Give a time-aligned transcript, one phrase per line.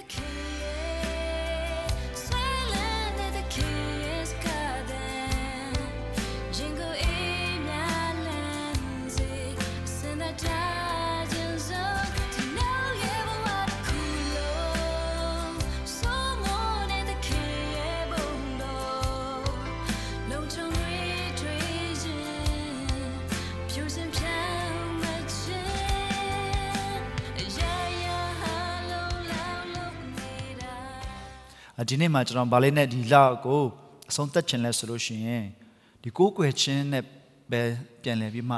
[0.00, 0.49] the king.
[31.88, 33.62] ဒီနေ့မှာကျွန်တော်ဗာလေးနဲ့ဒီလောက်ကို
[34.10, 35.44] အဆုံးသတ်ခြင်းလဲဆိုလို့ရှိရင်
[36.02, 37.04] ဒီကိုးကွယ်ခြင်းနဲ့
[37.50, 37.62] ပဲ
[38.02, 38.56] ပြန်လည်ပြီးမှ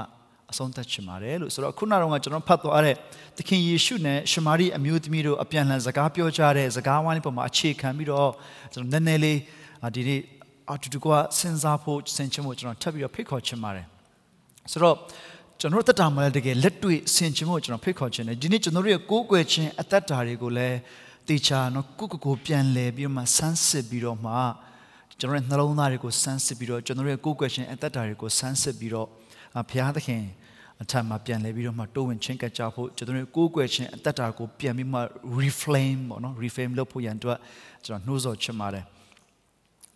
[0.51, 2.97] အဆုံးသတ်ခြင်းပါတယ်လို့ဆိုတော့ခုနကတော့ကျွန်တော်ဖတ်သွားတဲ့
[3.37, 8.31] သခင်ယေရှုနဲ့ရှမာရိအမျိုးသမီးတို့အပြန်လှန်စကားပြောကြတဲ့စကားဝိုင်းပေါ်မှာအခြေခံပြီးတော့
[8.73, 9.39] ကျွန်တော်နည်းနည်းလေး
[9.97, 10.20] ဒီနေ့
[10.70, 11.07] အတူတူက
[11.39, 13.87] စဉ်းစားဖို့စင်ချင်ဖို့ကျွန်တော်ထပ်ပြီးတော့ဖိတ်ခေါ်ချင်ပါတယ်
[14.73, 14.97] ဆိုတော့
[15.61, 20.77] ကျွန်တော်တက်တာမှလည်းတကယ်လက်တွေ့ဆင်ခြင်ဖို့ကျွန်တော်ဖိတ်ခေါ်ခြင်းတယ်ဒီနေ့ကျွန်တော်တို့ရဲ့ကိုးကွယ်ခြင်းအသက်တာတွေကိုလည်း
[21.29, 24.34] တေချာနော်ကိုကိုကိုပြန်လဲပြီးတော့မှဆန်းစစ်ပြီးတော့မှ
[25.19, 29.09] ကျွန်တော်ရဲ့နှလုံးသားတွေကိုဆန်းစစ်ပြီးတော့ကျွန်တော်ရဲ့ကိုယ်ကွယ်ရှင်အသက်တာတွေကိုဆန်းစစ်ပြီးတော့
[29.69, 30.23] ဘုရားသခင်
[30.83, 35.01] အထက်မှာပြန်လဲပြီးတော့မှတိုးဝင်ချင်းကကြဖို့ကျွန်တော်ရဲ့ကိုယ်ကွယ်ရှင်အသက်တာကိုပြန်ပြီးမှ
[35.41, 37.39] reframe ပေါ့နော် reframe လုပ်ဖို့ရန်အတွက်
[37.86, 38.84] ကျွန်တော်နှိုးဆော်ချင်ပါတယ်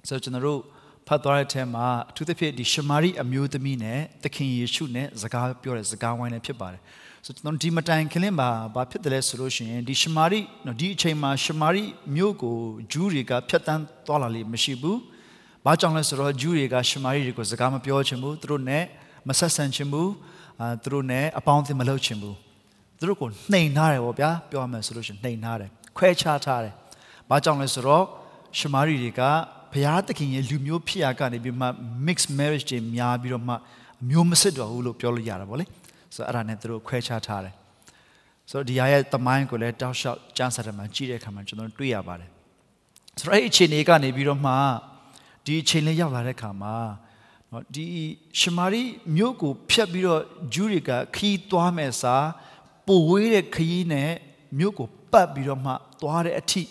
[0.08, 0.60] ဆိုတော့ကျွန်တော်တို့
[1.08, 6.80] ဖတ်သွားတဲ့အထက်မှာအထူးသဖြင့်ဒီရှမာရိအမျိုးသမီးနဲ့သခင်ယေရှုနဲ့စကားပြောတဲ့စကားဝိုင်းလည်းဖြစ်ပါတယ်
[7.24, 11.84] ဆိုတော့ဒီမတိုင်ခလင်းမှာဘာဖြစ်တယ်လဲဆိုလို့ရှိရင်ဒီရှမာရိနော်ဒီအချိန်မှာရှမာရိ
[12.14, 12.56] မြို့ကို
[12.92, 14.96] ဂျူးတွေကဖျက်ဆီးသွားလာလိမ့်မရှိဘူး။
[15.64, 18.84] ဘာကြောင့်လဲဆိုတော့ဂျူးတွေကရှမာရိတွေကိုစကားမပြောချင်ဘူး။သူတို့နဲ့
[19.28, 20.08] မဆက်ဆံချင်ဘူး။
[20.60, 22.34] အာသူတို့နဲ့အပေါင်းအသင်းမလုပ်ချင်ဘူး။
[22.98, 26.74] သူတို့ကိုနှိမ်ထားတယ်ပေါ့ဗျာ။ပြောရမယ်ဆိုလို့ရှိရင်နှိမ်ထားတယ်။ခွဲခြားထားတယ်။
[27.30, 28.04] ဘာကြောင့်လဲဆိုတော့
[28.58, 29.22] ရှမာရိတွေက
[29.76, 31.66] ဘုရားသခင်ရဲ့လူမျိုးဖြစ်ရာကနေပြီးမှ
[32.06, 33.54] mix marriage တွေများပြီးတော့မှ
[34.10, 35.66] မျိုးမစစ်တော့ဘူးလို့ပြောလို့ရတာဗောလေ
[36.14, 37.54] ဆိုတော့အဲ့ဒါနဲ့သူတို့ခွဲခြားထားတယ်
[38.50, 42.30] ဆိုတော့ဒီဟာရဲ့တမိုင်းကိုလည်းတောက်လျှောက်ကျမ်းစာထဲမှာကြည့်တဲ့အခါမှာကျွန်တော်တွေ့ရပါတယ်
[43.18, 44.54] ဆိုတော့အဲ့ဒီအခြေအနေကနေပြီးတော့မှ
[45.44, 46.74] ဒီအချိန်လေးရောက်လာတဲ့အခါမှာ
[47.50, 47.84] နော်ဒီ
[48.40, 48.82] ရှမာရိ
[49.16, 50.22] မြို့ကိုဖြတ်ပြီးတော့
[50.54, 52.16] ဂျူးတွေကခီးသွားမဲ့စာ
[52.86, 54.10] ပိုဝေးတဲ့ခီးနဲ့
[54.58, 56.70] မြို့ကိုပတ်ပြီးတော့မှသွားတဲ့အထိတ်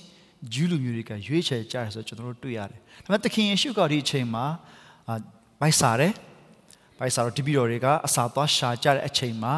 [0.53, 4.45] ဂျူးလူမျိုးတွေကရွေးချယ်ကြတယ်ဆိုတော့ကျွန်တော်တို့တွေ့ရတယ်ဒါပေမဲ့သခင်ယေရှုကဒီအချိန်မှာ
[5.61, 6.13] ဗိုက်စားတယ်
[6.99, 9.53] ပိုက်စာတော့တပည့်တော်တွေကအစာသွားရှာကြတဲ့အချိန်မှာ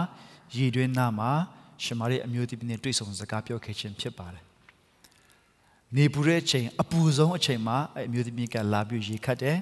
[0.55, 1.31] ရည်တွင်းသားမှာ
[1.83, 4.43] ရှမာရိအမျိုးသမီးနဲ့တွေ့ဆုံစကားပြောခဲ့ခြင်းဖြစ်ပါတယ်။
[5.95, 7.77] နေပူတဲ့အချိန်အပူဆုံးအချိန်မှာ
[8.07, 9.57] အမျိုးသမီးကလာပြီးရေခတ်တယ်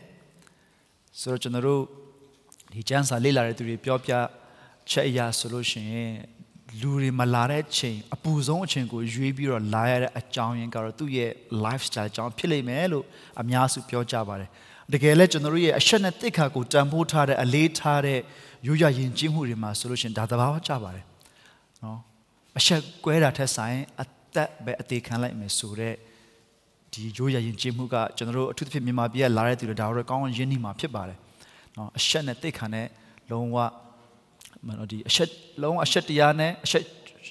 [1.20, 1.82] ။ဆိုတော့ကျွန်တော်တို့
[2.74, 4.12] ဒီကျမ်းစာလေ့လာတဲ့သူတွေပြောပြ
[4.90, 6.12] ချက်အရာဆိုလို့ရှိရင်
[6.82, 11.32] လူတွေမလာတဲ့ချိန်အပူဆုံးအချိန်ကိုရွေးပြီးတော့လာရတဲ့အကြောင်းရင်းကတော့သူ့ရဲ့
[11.64, 13.06] lifestyle အကြောင်းဖြစ်လိမ့်မယ်လို့
[13.42, 14.50] အများစုပြောကြပါတယ်။
[14.94, 18.20] တကယ်လဲကျွန်တော်တို့ရဲ့အရှက်နဲ့တိတ်ခါကိုတန်ဖိုးထားတဲ့အလေးထားတဲ့
[18.68, 21.06] ရိုးရရင်ကျင်းမှုတွေမှာဆိုလို့ရှိရင်ဒါသဘာဝကျပါတယ်
[21.84, 22.00] နော်
[22.58, 25.96] အရှက်ကွဲတာထက်ဆိုင်အသက်ပဲအသေးခံလိုက်မယ်ဆိုတော့
[26.92, 31.18] ဒီရိုးရရင်ကျင်းမှုကကျွန်တော်တို့အထူးသဖြင့်မြန်မာပြည်ကလာတဲ့သူတွေဒါတော့ကောင်းရင်းနှီးမှာဖြစ်ပါတယ်
[31.76, 32.88] နော်အရှက်နဲ့တိတ်ခါနဲ့
[33.32, 33.58] လုံးဝ
[34.68, 35.30] မနော်ဒီအရှက်
[35.62, 36.84] လုံးအရှက်တရားနဲ့အရှက်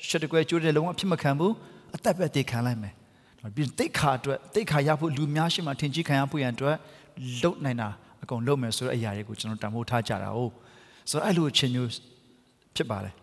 [0.09, 1.53] ရှက်တကွဲကျိုးတဲ့လုံးဝဖြစ်မခံဘူး
[1.97, 2.95] အသက်ပဲအသေးခံလိုက်မယ်
[3.57, 6.77] ပြီးတိတ်ခါအတွက်တိတ်ခါရဖို့လူများရှိမှထင်ကြီးခံရဖို့ရန်အတွက်
[7.43, 7.89] လုတ်နိုင်တာ
[8.23, 10.41] အကုန်လုတ်မယ်ဆိုတဲ့အရာတွေကိုကျွန်တော်တန်ဖိုးထားကြတာ哦
[11.11, 11.91] ဆိုတော့အဲ့လိုအချိန်မျိုး
[12.77, 13.15] ဖြစ်ပါတယ်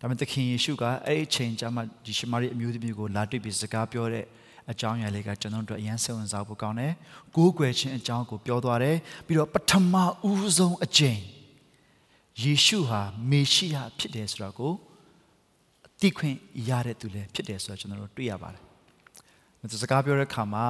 [0.00, 4.24] ဒါပေမဲ့သခင်ယေရှုကအဲ့ဒီအချိန်ကျမှဒီရှမာရိအမျိုးသမီးကိုလာတွေ့ပြီးစကားပြောတဲ့
[4.70, 6.92] အကြောင်းအရာလေးကကျွန်တော်တို့အရင်စိတ်ဝင်စားဖို့ကောင်းတယ်
[7.36, 9.94] ကိုးကွယ်ခြင်းအကြောင်းကိုပြောသွားတယ်ပြီးတော့ပထမ
[10.28, 11.18] ဦးဆုံးအချိန်
[12.40, 13.00] ယေရှုဟာ
[13.30, 14.72] မေရှိယဖြစ်တယ်ဆိုတာကို
[15.86, 16.36] အသိခွင့်
[16.68, 18.62] ရတဲ့သူလည်းဖြစ်တယ်ဆိုတာကျွန်တော်တို့တွေ့ရပါတယ်။
[19.70, 20.66] ဒီစကားပြောတဲ့အခါမှာ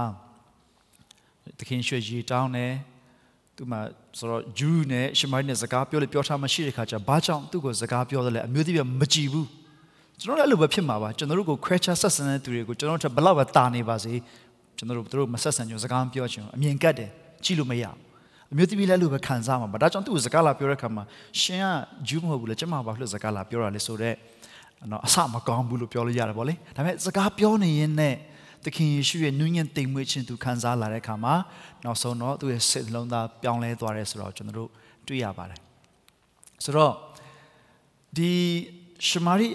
[1.58, 2.72] သခင်ရွှေရေတောင်းတယ်
[3.56, 3.78] သူမှ
[4.18, 9.48] ဆိုတော့ဂျူးနဲ့ရှမိုင်းနဲ့စကားပြောလေပြောထားမှရှိတဲ့ခါကျဘာကြောင့်သူ့ကိုစကားပြောတယ်လဲအမျိုးသမီးကမကြည်ဘူး
[10.20, 14.14] ကျွန်တော်လည်းအဲ့လိုပဲဖြစ်မှာပါကျွန်တော်တို့ကိုခွဲခြားဆက်ဆံတဲ့သူတွေကိုကျွန်တော်တို့ဘလောက်ပဲတာနေပါစေ
[14.76, 17.10] ကျွန်တော်တို့တို့မဆက်ဆံကြစကားမပြောချင်ဘူးအမြင်ကတ်တယ်
[17.44, 18.11] ကြည့်လို့မရဘူး
[18.52, 21.04] အမျိုးသမီးလည်းလို့ပဲခံစားမှာပါဒါကြောင့်သူ့ကိုစကားလာပြောတဲ့ခါမှာ
[21.40, 21.66] ရှင်က
[22.08, 24.16] ဂျူးမဟုတ်ဘူးလေကျမဘာလို့စကားလာပြောတာလဲဆိုတော့
[24.90, 28.14] နော်အဆမကောင်းဘူးလို့ပြောလို့ရတယ်ဗောလေဒါပေမဲ့စကားပြောနေရင်နဲ့
[28.64, 31.34] သခင်ယေရှုရဲ့နူးညံ့တိမ်မွေ့ခြင်းသူခံစားလာတဲ့အခါမှာ
[31.84, 34.70] နောက်ဆုံးတော့သူ့ရဲ့စိတ်လုံးသားပြောင်းလဲသွားတယ်ဆိုတော့ကျွန်တော်တို့
[35.08, 35.60] တွေ့ရပါတယ်
[36.64, 36.92] ဆိုတော့
[38.16, 38.30] ဒီ
[39.08, 39.48] ရှမာရိ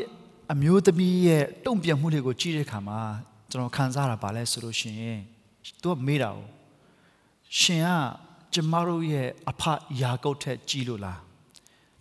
[0.54, 3.00] အမျိုးသမီးရဲ့တုံ့ပြန်မှုတွေကိုကြည့်တဲ့အခါမှာ
[3.52, 5.20] ကျွန်တော်ခံစားတာပါလဲဆိုလို့ရှိရင်
[5.82, 6.40] သူကမေးတာ哦
[7.60, 7.90] ရှင်က
[8.54, 9.64] ကျမတို့ရဲ့အဖ
[10.02, 11.20] ယာကုတ်ထက်ကြီးလို့လား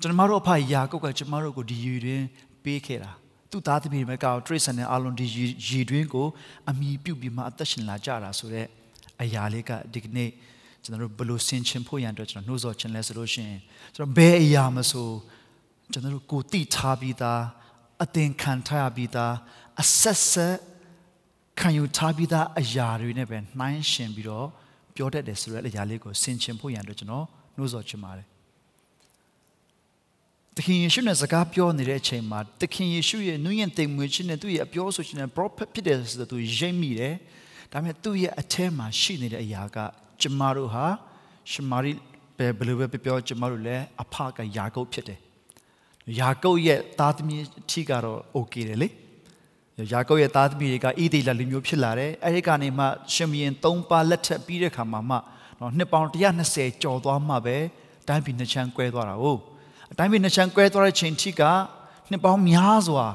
[0.01, 2.23] ကျွန်တော်တို့အဖယာကုတ်ကကျမတို့ကိုဒီယူတွင်
[2.65, 3.13] ပေးခဲ့တာ
[3.51, 5.27] သူ့သားသမီးတွေမဲ့ကောတရိษံနဲ့အလုံးဒီ
[5.69, 6.27] ရည်တွင်းကို
[6.71, 8.69] အမိပြုတ်ပြီးမှအသက်ရှင်လာကြတာဆိုတော့
[9.23, 10.31] အရာလေးကဒီကနေ့
[10.83, 13.61] ကျွန်တော်တို့ဘလို့ဆင်ခြင်ဖို့ရန်အတွက်ကျွန်တော်နှိုးဆော်ခြင်းလဲဆိုလို့ရှိရင်
[13.95, 15.09] ကျွန်တော်ဘယ်အရာမဆို
[15.93, 17.43] ကျွန်တော်တို့ကိုတိထားပြီးသား
[18.03, 19.35] အသင်ခံထားရပြီးသား
[19.83, 20.57] အဆက်ဆက်
[21.61, 24.49] ခံခံယူထားပြီးသားအရာတွေနဲ့ပဲနှိုင်းရှင်ပြီးတော့
[24.97, 27.27] ပြောတတ်တယ်ဆိုတဲ့အရာလေးကိုဆင်ခြင်ဖို့ရန်အတွက်ကျွန်တော်
[27.57, 28.27] နှိုးဆော်ချင်ပါတယ်
[30.57, 37.15] သခင်ယေရှုနဲ့စကားပြောနေတဲ့အချိန်မှာသခင်ယေရှုရဲ့နုညံ့သိမ်မွေ့ခြင်းနဲ့သူ့ရဲ့အပြောဆိုခြင်းနဲ့ prophet ဖြစ်တယ်ဆိုတော့သူရိပ်မိတယ်
[37.73, 39.79] ဒါပေမဲ့သူ့ရဲ့အထဲမှာရှိနေတဲ့အရာက
[40.21, 40.85] ကျမတို့ဟာ
[41.53, 41.93] ရှမာရိ
[42.37, 45.21] ပဲဘယ်လိုပဲပြောကျမတို့လည်းအဖကယာကုပ်ဖြစ်တယ်
[46.21, 48.89] ယာကုပ်ရဲ့သားသမီးအထီးကတော့ okay တယ်လေ
[49.93, 55.17] ယာကုပ်ရဲ့သားသမီးတွေကဣသေလလူမျိုးဖြစ်လာတယ်အဲဒီကနေမှရှင်မင်း၃ပါးလက်ထပ်ပြီးတဲ့ခါမှာမှ
[55.61, 56.09] နော်နှစ်ပေါင်း
[56.45, 57.57] 120ကျော်သွားမှပဲ
[58.09, 59.41] တိုင်းပြည်နှစ်ချမ်းကွဲသွားတာဟုတ်
[59.93, 61.43] အတိုင်းပြည်နှစ်ချမ်းကွဲသွားတဲ့ချိန်ထိက
[62.11, 63.07] နှစ်ပေါင်းများစွာ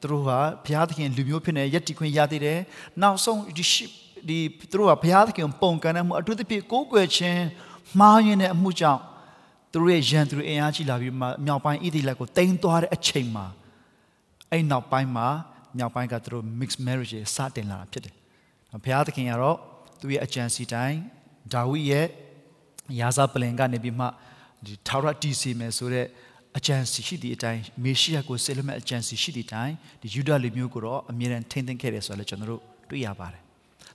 [0.00, 2.58] သူတို့ဟာဘုရားသခင်လူမျိုးဖြစ်နေရက်တီခွင့်ရသေးတယ်
[3.02, 3.64] နောက်ဆုံးဒီ
[4.28, 4.38] ဒီ
[4.70, 7.42] သူတို့ကဘုရားသခင်ပုံကန်တဲ့မှုအထူးသဖြင့်ကိုးကွယ်ခြင်း
[7.98, 9.02] မှားယွင်းတဲ့အမှုကြောင့်
[9.72, 13.46] သူတို့ရဲ့ရန်သူတွေအင်အားကြီးလာပြီးမှမြောက်ပိုင်းဣသီလက်ကိုတိမ်သွားတဲ့အချိန်မှာ
[14.50, 15.28] အဲ့နောက်ပိုင်းမှာ
[15.78, 18.14] မြောက်ပိုင်းကသူတို့ mixed marriage စတင်လာတာဖြစ်တယ်
[18.84, 19.56] ဘုရားသခင်ကတော့
[20.00, 20.98] သူ့ရဲ့အကြံစီတိုင်း
[21.52, 22.06] ဒါဝိရဲ့
[23.00, 24.06] ရာဇပလင်ကနေပြီးမှ
[24.66, 26.06] ဒီထာဝရတည်စီမယ်ဆိုတဲ့
[26.58, 33.42] အကြံစီရှိသည့်အတိုင်းမေရှိယကိုဆေလမက်အကြံစီရှိသည့်အတိုင်းဒီယူဒလူမျိုးကိုတော့အမြဲတမ်းထိမ့်သိမ်းခဲ့တယ်ဆိုတော့လည်းကျွန်တော်တို့တွေ့ရပါတယ်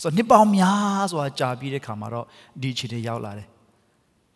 [0.01, 2.25] ဆိုတော့နှစ်ပေါင်းများစွာကြာပြီးတဲ့ခါမှာတော့
[2.61, 3.47] ဒီခြေတွေရောက်လာတယ်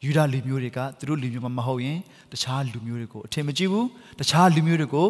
[0.05, 1.99] ယူဒလူမျိုးတွေကသူတို့လူမျိုးမဟုတ်ရင်
[2.31, 3.87] တခြားလူမျိုးတွေကိုအထင်မကြီးဘူး
[4.19, 5.07] တခြားလူမျိုးတွေကို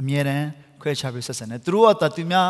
[0.00, 0.46] အမြဲတမ်း
[0.82, 2.48] ခွဲခြားပြီးဆက်ဆံတယ်သူတို့ကသူများ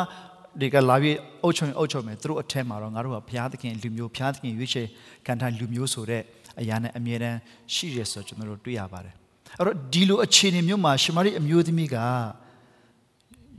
[0.61, 4.87] တွေကလာပြီးအုပ်ချုပ်အုပ်ချုပ်မယ်သူတို့အထက်မှာတော့ငါတို့ကဘုရားသခင်လူမျိုးဘုရားသခင်ရွေးချယ်
[5.27, 6.23] ခံထားလူမျိုးဆိုတဲ့
[6.61, 7.39] အရာနဲ့အမြဲတမ်း
[7.75, 9.15] ရှိရဆိုကျွန်တော်တို့တွေ့ရပါတယ်
[9.59, 11.97] အဲ့တော့ဒီလိုအခြေအနေမျိုးမှာရှမာရိအမျိုးသမီးက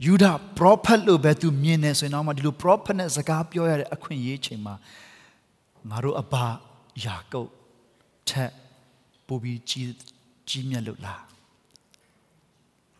[0.04, 0.24] ယူဒ
[0.58, 4.74] prophet လို့ပဲသူမြင်နေဆိုရင်တော့ဒီလို prophet နဲ့စကားပြောရတဲ့အခွင့်အရေးချိန်မှာ
[5.90, 6.34] ငါတို့အဘ
[7.04, 7.50] ယာကုပ်
[8.28, 8.52] ထက်
[9.26, 9.94] ပိုပြီးကြီး
[10.48, 11.33] ကြီးမြတ်လို့လား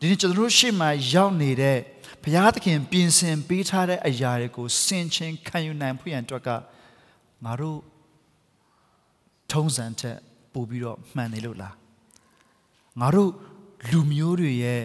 [0.05, 1.77] ဒီနေ့ကျွန်တော်တို့ရှေ့မှာရောက်နေတဲ့
[2.23, 6.49] ဘုရားသခင်ပြင်ဆင်ပေးထားတဲ့အရာတွေကိုစင်ချင်းခံယူနိုင်ဖို့ရန်အတွက်က
[7.45, 7.79] ငါတို့
[9.51, 10.17] ထုံးစံထက်
[10.53, 11.75] ပိုပြီးတော့မှန်နေလို့လား
[13.01, 13.31] ငါတို့
[13.91, 14.83] လူမျိုးတွေရဲ့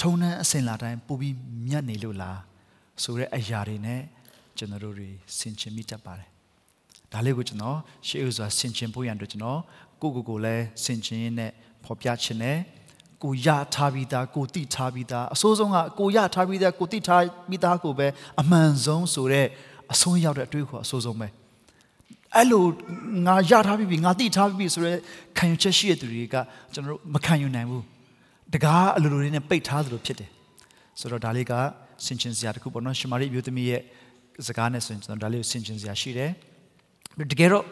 [0.00, 2.38] ထုံနှန်းအစဉ်လာတိုင်းပိုပြီးမြတ်နေလို့လား
[3.02, 4.00] ဆိုတဲ့အရာတွေနဲ့
[4.58, 6.28] ကျွန်တော်တို့တွေဆင်ခြင်မိတတ်ပါတယ်
[7.12, 9.60] ဒါလေးကိုကျွန်တော်ရှေးဥစွာဆင်ခြင်ဖို့ရန်အတွက်ကျွန်တော်
[10.00, 11.50] ကိုကိုကိုလည်းဆင်ခြင်ရင်းနဲ့
[11.84, 12.58] ဖော်ပြခြင်းနဲ့
[13.22, 18.06] ကိုရထားပြီးသားကိုတိထားပြီးသားအစိုးဆုံးကကိုရထားပြီးသားကိုတိထားပြီးသားကိုပဲ
[18.40, 19.46] အမှန်ဆုံးဆိုတဲ့
[19.92, 21.28] အဆုံးရောက်တဲ့အတွေ့အခေါ်အစိုးဆုံးပဲ
[22.36, 22.64] အဲ့လို
[23.26, 24.92] ငါရထားပြီးပြီငါတိထားပြီးပြီဆိုရဲ
[25.38, 26.36] ခံယူချက်ရှိတဲ့သူတွေက
[26.74, 27.84] ကျွန်တော်တို့မခံယူနိုင်ဘူး
[28.54, 30.30] တကားအလိုလိုလေးနဲ့ပိတ်ထားသလိုဖြစ်တယ်
[31.00, 31.52] ဆိုတော့ဒါလေးက
[32.04, 33.82] ဆင်ခြင်စရာတစ်ခုပေါ့နော်ရှမာရိမျိုးသမီးရဲ့
[34.46, 36.30] စကားနဲ့ဆိုရင်ကျွန်တော်ဒါလေးကိုဆင်ခြင်စရာရှိတယ်
[37.32, 37.64] တကယ်တော့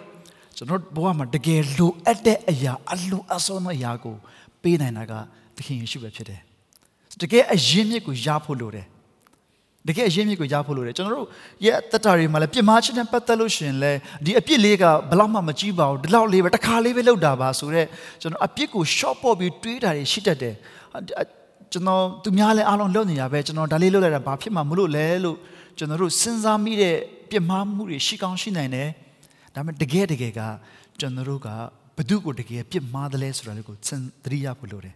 [0.56, 4.16] ကျွန်တော်ဘဝမှာတကယ်လိုအပ်တဲ့အရာအလိုအဆုံးသောအရာကို
[4.62, 5.12] ပေးနိုင်တာက
[5.56, 6.40] သခင်ယေရှုပဲဖြစ်တယ်
[7.20, 8.86] တကယ်အရင်မြစ်ကိုရဖို့လိုတယ်
[9.88, 11.28] တကယ်အရင်မြစ်ကိုရဖို့လိုတယ်ကျွန်တော်တို့
[11.64, 13.92] ရဲ့တက်တာတွေမှာလည်းပြမချင်းနဲ့ပတ်သက်လို့ရှင်လဲ
[14.24, 17.86] ဒီအပြစ်လေးကဘလောက်မှမကြီးပါဘူးဒီလောက်လေးပဲတစ်ခါလေးပဲလောက်တာပါဆိုတော့
[18.22, 20.54] ကျွန်တော်အပြစ်ကို short ပေါ့ပြီးတွေးတာတွေရှိတတ်တယ်
[21.72, 25.36] ကျွန်တော်သူများလည်းအားလုံးလုပ်နေရပဲကျွန်တော်ဒါလေးလုပ်လိုက်တာဘာဖြစ်မှမလို့လဲလို့
[25.78, 26.96] ကျွန်တော်တို့စဉ်းစားမိတဲ့
[27.30, 28.88] ပြစ်မှားမှုတွေရှိကောင်းရှိနိုင်တယ်
[29.54, 30.40] ဒါပေမဲ့တကယ်တကယ်က
[31.00, 31.48] ကျွန်တော်တို့က
[32.00, 33.76] ဘု து ကိုတကယ်ပြစ်မှားတယ်လဲဆိုတာလေးကို
[34.24, 34.94] သတိရဖို့လိုတယ်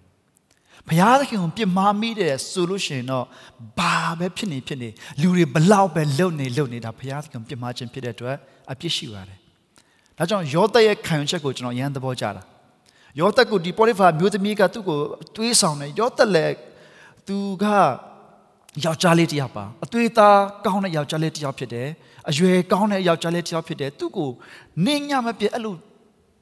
[0.88, 3.24] ဘုရားသခင်ကိုပြစ်မှားမိတယ်ဆိုလို့ရှိရင်တော့
[3.78, 4.88] ဘာပဲဖြစ်နေဖြစ်နေ
[5.20, 8.36] လူတွေဘလောက်ပဲလုံနေလုံနေတာဘုရားသခင်ပြစ်မှားခြင်းဖြစ်တဲ့အတွက်
[8.72, 9.38] အပြစ်ရှိပါတယ်။
[10.18, 12.42] ဒါကြောင့်ယောသရဲ့ခံယူချက်ကိုကျွန်တော်ရန်သဘောကျတာ။
[13.20, 14.98] ယောသကိုဒီပေါ်လီဖာမျိုးသမီးကသူ့ကို
[15.36, 16.54] တွေးဆောင်တယ်ယောသလည်း
[17.26, 17.64] သူက
[18.84, 21.88] ယောက်ျားလေးတစ်ယောက်ပါအသွေးသားကောင်းတဲ့ယောက်ျားလေးတစ်ယောက်ဖြစ်တယ်။
[22.30, 24.30] အရွယ်ကောင်းတဲ့ယောက်ျားလေးတစ်ယောက်ဖြစ်တယ်။သူ့ကို
[24.86, 25.74] နေညမပြည့်အဲ့လို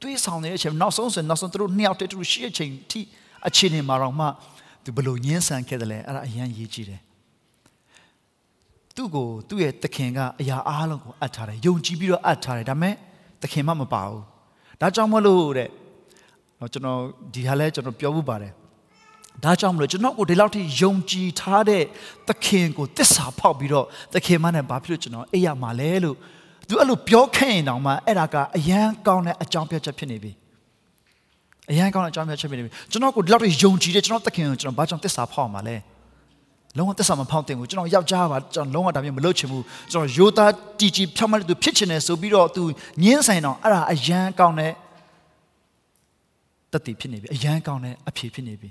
[0.03, 3.01] တွေးဆောင်နေတဲ့အချိန်နောက်ဆုံးဆိုနောက်ဆုံးသူတို့နှစ်ယောက်တည်းသူတို့ရှိတဲ့အချိန်ထိ
[3.49, 4.27] အခြေအနေမှာတော့မှ
[4.85, 7.01] သူဘလို့ညှင်းဆန်ခဲ့တယ်လဲအဲ့ဒါအရန်ရေးကြည့်တယ်
[8.97, 12.95] သူ့ကိုသူ့ရဲ့သခင်ကအရာအားလုံးကိုအပ်ထားတယ်ယုံကြည်ပြီးတော့အပ်ထားတယ်ဒါပေမဲ့
[13.43, 14.23] သခင်မှမပါဘူး
[14.81, 15.69] ဒါကြောင့်မလို့တဲ့
[16.73, 17.01] ကျွန်တော်
[17.35, 18.53] ဒီဟာလဲကျွန်တော်ပြောဖို့ပါတယ်
[19.45, 21.83] ဒါကြောင့်မလို့ကျွန်တော်ကိုဒီလောက်ထိယုံကြည်ထားတဲ့
[22.29, 26.17] သခင်ကိုတစ္ဆာဖောက်ပြီးတော့သခင်မနဲ့ဘာဖြစ်လို့ကျွန်တော်အိပ်ရမှာလဲလို့
[26.73, 30.33] သူအဲ့လိုပြောခဲ့ရင်တောင်မှအဲ့ဒါကအရန်ကောင်းတဲ့အကြောင်းပြချက်ဖြစ်နေပြီ
[31.71, 35.77] အရန်ကောင်းတဲ့အကြောင်းပြချက်ဖြစ်နေပြီကျွန်တော်ကိုဒီလောက်ထိယုံကြည်တယ်ကျွန်တော်သခင်ကိုကျွန်တော်ဘာကြောင့်တစ္ဆာဖောက်မှာလဲ
[36.77, 42.63] လုံးဝတစ္ဆာမဖောက်တင်ဘူးကျွန်တော်ယောက်ျားပါကျွန်တော်လုံးဝဒါမျိုးမလုပ်ချင်ဘူးကျွန်တော်ရိုးသားတီတီဖြောက်မှတ်သူဖြစ်ချင်တယ်ဆိုပြီးတော့သူ
[43.03, 44.73] ညင်းဆိုင်တော့အဲ့ဒါအရန်ကောင်းတဲ့
[46.73, 48.69] တတိဖြစ်နေပြီအရန်ကောင်းတဲ့အဖြေဖြစ်နေပြီ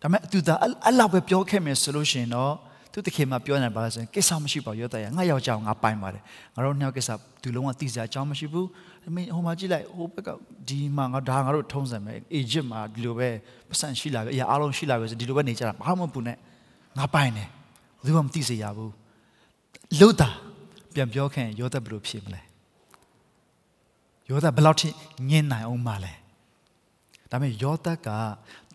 [0.00, 2.54] ဒါပေမဲ့သူသာအဲ့လောက်ပဲပြောခဲ့မယ်ဆိုလို့ရှိရင်တော့
[2.92, 6.22] သူတခင်မှာပြောနေပါလားဆိုရင်ကိစ္စမရှိပါဘူးရောတဲ့ငါယောက်ျားငါပိုင်ပါတယ်
[6.54, 7.10] ငါတို့နှစ်ယောက်ကိစ္စ
[7.42, 8.66] သူလုံးဝသိစရာအကြောင်းမရှိဘူး
[9.08, 10.28] အမေဟိုမှာကြည့်လိုက်ဟိုဘက်က
[10.68, 13.28] ဒီမှာငါဒါငါတို့ထုံးစံပဲအေဂျစ်မှာဒီလိုပဲ
[13.68, 16.36] ပတ်စံရှိလာပဲအရာအားလုံးရှိလာပဲဆိုဒီလိုပဲနေကြတာဘာမှမပူနဲ့
[16.98, 17.48] ငါပိုင်တယ်
[18.02, 18.92] ဘယ်သူမှမသိစေရဘူး
[20.00, 20.28] လို့တာ
[20.94, 22.40] ပြန်ပြောခင်ယောသဘယ်လိုဖြစ်မလဲ
[24.30, 24.88] ယောသဘယ်လောက်ထိ
[25.30, 26.12] ညင်နိုင်အောင်မလဲ
[27.30, 28.08] ဒါပေမဲ့ယောသက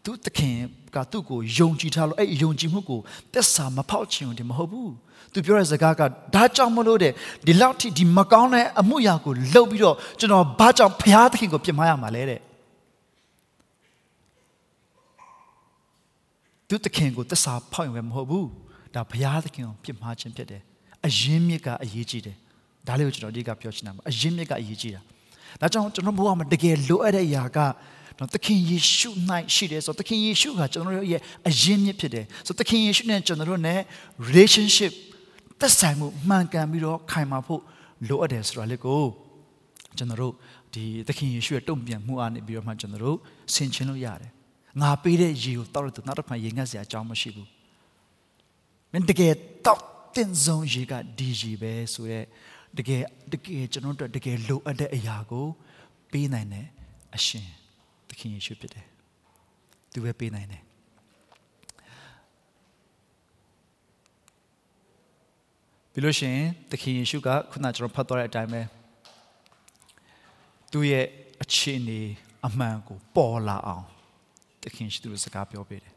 [0.03, 0.55] သူ့တခင်
[0.96, 3.00] ကသူ့ကိုယုံကြည်ထားလို့အဲ့ယုံကြည်မှုကို
[3.34, 4.94] သက်စာမဖောက်ချင်ဘူးမဟုတ်ဘူး
[5.34, 6.02] သူပြောတဲ့စကားက
[6.36, 7.12] ဒါကြောင့်မလို့တဲ့
[7.46, 12.40] ဒီလောက်ထိဒီမကောင်းတဲ့အမှုရာကိုလှုပ်ပြီးတော့ကျွန်တော်ဘာကြောင့်ဘုရားသခင်ကိုပြစ်မှားရမှာလဲတဲ့
[16.68, 18.50] သူတခင်ကိုတစ္ဆာဖောက်ရင်မဟုတ်ဘူး
[18.96, 20.62] ဒါဘုရားသခင်ကိုပြစ်မှားခြင်းဖြစ်တယ်
[21.06, 22.36] အရင်မြစ်ကအရေးကြီးတယ်
[22.88, 25.02] ဒါလေးကိုကျွန်တော်ဒီကပြောချင်တာပါအရင်မြစ်ကအရေးကြီးတာ
[25.62, 27.60] ဒါကြောင့်ကျွန်တော်ဘဝမှာတကယ်လိုအပ်တဲ့အရာက
[28.19, 29.10] နော်သခင်ယေရှု၌
[29.55, 33.74] ရှိတယ်ဆိုတော့သခင်ယေရှုကကျွန်တော်တို့ရဲ့အရင်မြစ်ဖြစ်တယ်ဆိုတော့သခင်ယေရှုနဲ့ကျွန်တော်တို့ ਨੇ
[34.27, 34.93] relationship
[35.60, 37.62] သက်ဆိုင်မှုမှန်ကန်ပြီးတော့ခိုင်မာဖို့
[38.07, 39.03] လိုအပ်တယ်ဆိုတာလေးကို
[39.98, 40.34] ကျွန်တော်တို့
[40.74, 43.17] ဒီသခင်ယေရှုရဲ့တုံ့ပြန်မှုအားနဲ့ပြီးတော့မှကျွန်တော်တို့
[43.53, 44.31] ဆင်ခြင်လို့ရတယ်
[44.81, 47.50] ငါပေးတဲ့ရေကိုတောက်လို့နောက်တစ်ခါရေငတ်စရာအကြောင်းမရှိဘူး
[48.91, 49.34] မင်းတကယ်
[49.65, 49.84] တောက်
[50.15, 52.25] တင်ဆုံးရေကဒီရေပဲဆိုတော့
[52.77, 55.45] တကယ်တကယ်ကျွန်တော်တို့တကယ်လိုအပ်တဲ့အရာကို
[56.12, 56.65] ပေးနိုင်တဲ့
[57.15, 57.55] အရှင်သ
[58.19, 58.86] ခင်ယေရှုဖြစ်တယ်
[59.91, 60.63] သူပဲပေးနိုင်တယ်
[65.91, 68.62] ပြီးလို့ရှိရင်သခင်ယေရှုကခုနကျွန်တော်ဖတ်သွားတဲ့အတိုင်းပဲ
[70.72, 71.05] သူ့ရဲ့
[71.43, 72.01] အခြေအနေ
[72.48, 73.86] အမှန်ကိုပေါ်လာအောင်
[74.63, 75.93] သခင်ရှိသူတို့စကားပြောပေးတယ်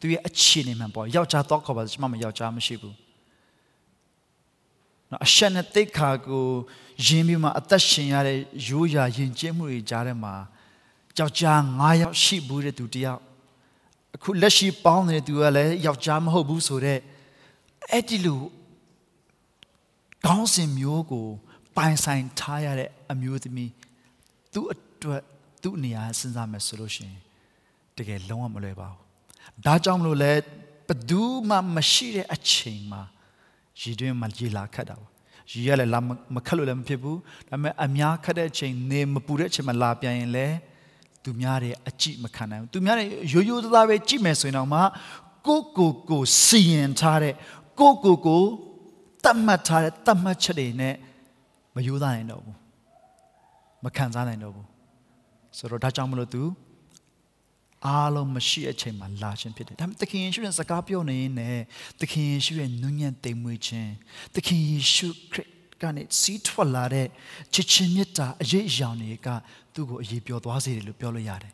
[0.00, 2.96] သူရဲ့အခြေအနေမှန်ပေါ်ယောက်ျားတော့ခေါ်ပါကျွန်မမယောက်ျားမရှိဘူး
[5.10, 6.46] နော်အရှက်နဲ့တိတ်ခါကို
[7.06, 10.34] ယင်းပြီးမှအသက်ရှင်ရတဲ့ရိုးရာယဉ်ကျေးမှုတွေကြားထဲမှာ
[11.18, 13.22] ယောက်ျား9ယောက်ရှိဘူးတဲ့သူတယောက်
[14.14, 17.00] အခုလက်ရှိပေါင်းနေတဲ့သူကလည်းယောက်ျားမဟုတ်ဘူးဆိုတော့
[17.90, 18.42] အဲ့ဒီလို
[20.26, 21.26] ကောင်းစင်မျိုးကို
[21.76, 23.72] ပိုင်ဆိုင်ထားရတဲ့အမျိုးသမီး
[24.52, 25.22] သူ့အတွက်
[25.62, 27.18] သူ့နေရာစဉ်းစားမယ်ဆိုလို့ရှိရင်
[27.96, 29.00] တကယ်လုံးဝမလွယ်ပါဘူး။
[29.66, 30.32] ဒါကြောင့်မလို့လဲ
[30.88, 33.02] ဘသူမှမရှိတဲ့အချိန်မှာ
[33.80, 35.08] ရည်တွင်းမှာရေလာခတ်တာပါ။
[35.50, 36.00] ရည်ရလည်းလာ
[36.34, 37.16] မခတ်လို့လည်းမဖြစ်ဘူး။
[37.48, 40.56] ဒါပေမဲ့အများခတ်တဲ့အချိန်နေမပူတဲ့အချိန်မှာလာပြန်ရင်လည်း
[41.28, 44.80] သူများတွေအကြည့်မခံနိုင်ဘူး။သူများတွေရိုးရိုးသားသားပဲကြည့်မယ်ဆိုရင်တော့မှ
[45.46, 47.34] ကိုကိုကိုစီရင်ထားတဲ့
[47.80, 48.42] ကိုကိုကို
[49.24, 50.94] တတ်မှတ်ထားတဲ့တတ်မှတ်ချက်တွေနဲ့
[51.74, 52.56] မယိုးသားနိုင်တော့ဘူး
[53.84, 54.66] မခံစားနိုင်တော့ဘူး
[55.56, 56.42] ဆိုတော့ဒါကြောင့်မလို့သူ
[57.86, 61.64] အားလုံးမရှိအချိန်မှာလာခြင်းဖြစ်တယ်ဒါပေမဲ့သခင်ယေရှုရဲ့စကားပြောနေရင်လည်း
[62.00, 63.90] သခင်ယေရှုရဲ့နုညံ့သိမ်မွေ့ခြင်း
[64.34, 65.48] သခင်ယေရှုခရစ်
[65.82, 67.06] ကနေစီးထွက်လာတဲ့
[67.54, 69.28] ချစ်ချင်းမြတ်တာအရေးအယောင်တွေက
[69.74, 71.52] သူ့ကိုအရေးပြောသွားစေတယ်လို့ပြောလို့ရတယ်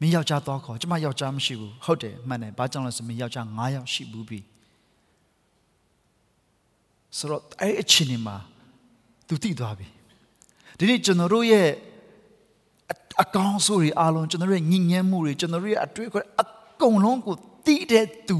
[0.00, 4.40] မင်းယောက်ျားတော့ခေါ်ကျမယောက်ျားမရှိဘူးဟုတ်တယ်မှန်တယ်ဘာကြောင့်လဲဆိုမင်းယောက်ျား9ယောက်ရှိဘူးပြီ
[7.18, 8.36] ဆိုတော့အဲ့အချိန်မှာ
[9.28, 9.86] သူတည်သွားပြီ
[10.78, 11.68] ဒီနေ့ကျွန်တော်တို့ရဲ့
[13.22, 16.44] အကောင်းဆိုးတွေအားလုံးကျွန်တော်တို့ရဲ့ညဉ့်ညမ်းမှုတွေကျွန်တော်တို့ရဲ့အတွေ့အကြုံအ
[16.80, 17.36] ကုန်လုံးကို
[17.66, 18.38] တည်တဲ့သူ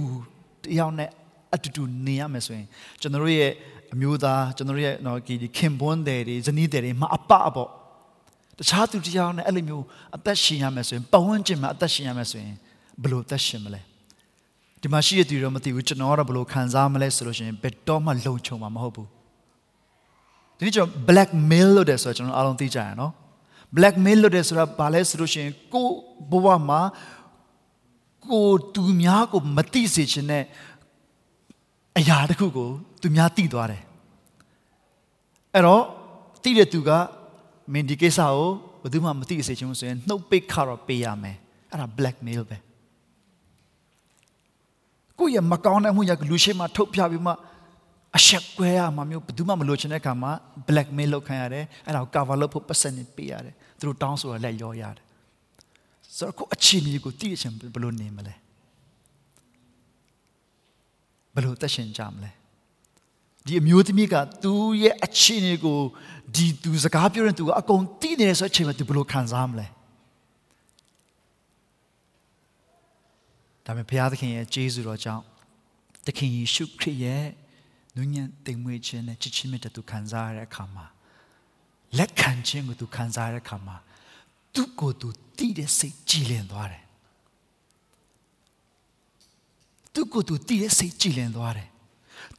[0.65, 1.11] တယောက်နဲ့
[1.55, 2.67] အတူတူနေရမယ်ဆိုရင်
[3.01, 3.53] ကျွန်တော်တို့ရဲ့
[3.95, 7.69] အမျိုးသားကျွန်တော်တို့ရဲ့နော်ဒီခင်ပွန်းတယ်တွေဇနီးတယ်တွေမအပအပေါ့
[8.59, 9.85] တခြားသူတယောက်နဲ့အဲ့လိုမျိုး
[10.17, 12.57] အသက်ရှင်ရမယ်ဆိုရင်ပဝန်းကျင်မှာအသက်ရှင်ရမယ်ဆိုရင်
[13.03, 13.81] ဘယ်လိုအသက်ရှင်မလဲ
[14.81, 19.09] ဒီမှာရှိရသူတော့မသိဘူးကျွန်တော်ကတော့ဘယ်လိုခံစားမလဲဆိုလို့ရှိရင်ဘယ်တော့မှလုံခြုံမှာမဟုတ်ဘူး
[20.57, 23.13] ဒီနေ့ကျွန်တော် blackmail လုပ်တယ်ဆိုတော့ကျွန်တော်အားလုံးသိကြရနော်
[23.77, 25.89] blackmail လုပ်တယ်ဆိုတာဘာလဲဆိုလို့ရှိရင်ကို
[26.31, 26.81] ဘဝမှာ
[28.27, 30.45] ကိုသူများကိုမသိစေချင်တဲ့
[31.99, 32.69] အရာတစ်ခုကို
[33.03, 33.83] သူများသိသွားတယ်
[35.55, 35.83] အဲ့တော့
[36.43, 36.91] သိတဲ့သူက
[37.73, 38.49] မင်းဒီကိစ္စကို
[38.83, 41.37] ဘယ်သူမှမသိစေချင်ဘူးဆိုရင်နှုတ်ပိတ်ခါတော့ပေးရမယ်
[41.71, 42.57] အဲ့ဒါ blackmail ပဲ
[45.19, 47.33] ကိုယ့်ရဲ့မကောင်းတဲ့မှုရကလူရှိမှထုတ်ပြပြီးမှ
[48.17, 50.33] အဆက်ကွဲရမှာမျိုးဘယ်သူမှမလိုချင်တဲ့အခါမှာ
[50.69, 55.05] blackmail လုပ်ခံရတယ်အဲ့ဒါကို cover လုပ်ဖို့ပတ်စံနေပေးရတယ်သူတို့တောင်းဆိုတာလက်ရောရတယ်
[56.17, 58.35] ဆိုတော့ကိုအချင်းကြီးကိုတည်ရချင်ဘယ်လိုနေမလဲ
[61.35, 62.31] ဘယ်လိုသက်ရှင်ကြမလဲ
[63.47, 65.79] ဒီအမျိုးသမီးကသူ့ရဲ့အချင်းကြီးကို
[66.35, 69.67] ဒီသူစကားပြောတဲ့သူကအကုန်တည်နေတယ်ဆိုတဲ့အချိန်မှာသူဘယ်လိုခံစားမလဲ
[73.67, 75.23] ဒါပေမဲ့ဘုရားသခင်ရဲ့ကျေးဇူးတော်ကြောင့်
[76.07, 77.25] သခင်ယေရှုခရစ်ရဲ့
[77.97, 80.87] နုညံ့တိမ်မွေ့ခြင်းနဲ့ချစ်ချင်းမြတ်တဲ့သူခံစားရတဲ့အခါမှာ
[81.99, 83.77] လက်ခံခြင်းကိုသူခံစားရတဲ့အခါမှာ
[84.55, 85.09] သူ့ကိုယ်သူ
[85.39, 86.85] တည်တဲ့စိတ်ကြည်လင်သွားတယ်
[89.95, 91.69] သူ့ကိုယ်သူတည်တဲ့စိတ်ကြည်လင်သွားတယ်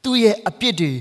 [0.03, 0.91] သူ့ရဲ့အပြစ်တွေ